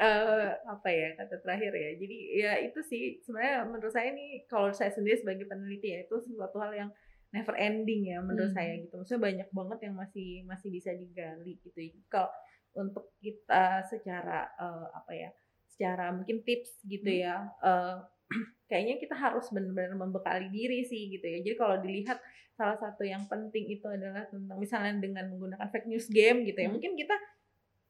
[0.02, 4.74] eh apa ya kata terakhir ya jadi ya itu sih sebenarnya menurut saya nih kalau
[4.74, 6.90] saya sendiri sebagai peneliti ya itu sesuatu hal yang
[7.32, 8.58] never ending ya menurut Hmm.
[8.60, 12.28] saya gitu maksudnya banyak banget yang masih masih bisa digali gitu kalau
[12.72, 15.30] untuk kita secara eh, apa ya
[15.66, 17.22] secara mungkin tips gitu Hmm.
[17.24, 17.96] ya eh,
[18.70, 22.20] kayaknya kita harus benar-benar membekali diri sih gitu ya jadi kalau dilihat
[22.52, 26.68] salah satu yang penting itu adalah tentang misalnya dengan menggunakan fake news game gitu ya
[26.68, 26.76] Hmm.
[26.76, 27.16] mungkin kita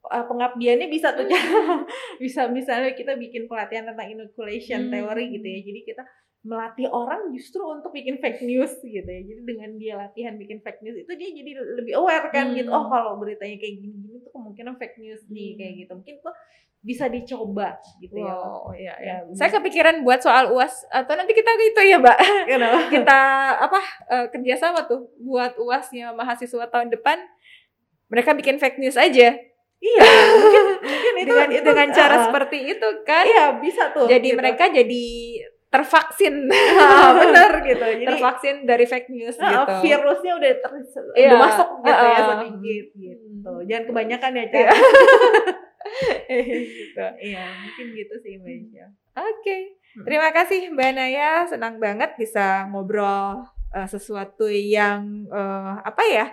[0.07, 1.27] uh, pengabdiannya bisa tuh
[2.23, 4.93] bisa misalnya kita bikin pelatihan tentang inoculation Hmm.
[4.95, 6.03] teori gitu ya jadi kita
[6.43, 10.83] melatih orang justru untuk bikin fake news gitu ya jadi dengan dia latihan bikin fake
[10.83, 12.59] news itu dia jadi lebih aware kan Hmm.
[12.59, 15.59] gitu oh kalau beritanya kayak gini-gini tuh kemungkinan fake news nih Hmm.
[15.59, 16.35] kayak gitu mungkin tuh
[16.83, 19.39] bisa dicoba gitu ya Wow, iya, Ya, ya.
[19.39, 22.19] Saya kepikiran buat soal UAS atau nanti kita gitu ya, Mbak.
[22.51, 22.79] Kenapa?
[22.99, 23.21] kita
[23.63, 23.81] apa
[24.11, 27.23] eh, kerjasama tuh buat uasnya mahasiswa tahun depan
[28.11, 29.31] mereka bikin fake news aja
[29.79, 30.03] iya
[30.37, 34.29] mungkin mungkin itu dengan itu, dengan cara uh, seperti itu kan iya bisa tuh jadi
[34.31, 34.39] gitu.
[34.39, 35.07] mereka jadi
[35.73, 40.73] tervaksin Ah, bener gitu jadi tervaksin dari fake news Ah, gitu virusnya udah ter
[41.15, 41.29] Iya.
[41.33, 42.27] udah masuk gitu ya Ah.
[42.31, 43.51] sedikit gitu.
[43.51, 43.65] Hmm.
[43.65, 44.67] Jangan kebanyakan ya, Cak.
[46.29, 46.41] Iya.
[46.63, 47.05] gitu.
[47.21, 48.87] Iya, mungkin gitu sih Mbak Isya.
[49.15, 49.57] Oke,
[49.93, 50.05] Hmm.
[50.05, 51.45] terima kasih Mbak Naya.
[51.45, 56.27] Senang banget bisa ngobrol eh, sesuatu yang eh, apa ya,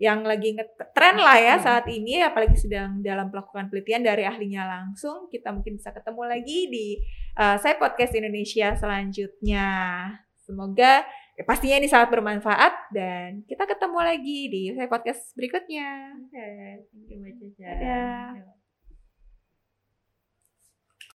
[0.00, 1.64] yang lagi ngetren lah ya Hmm.
[1.68, 5.28] saat ini, apalagi sedang dalam melakukan penelitian dari ahlinya langsung.
[5.28, 6.86] Kita mungkin bisa ketemu lagi di
[7.36, 9.68] eh, saya podcast Indonesia selanjutnya.
[10.40, 11.04] Semoga
[11.36, 16.16] ya, pastinya ini sangat bermanfaat dan kita ketemu lagi di saya podcast berikutnya.
[16.16, 16.48] Oke,
[16.90, 18.59] thank you Mbak Caca.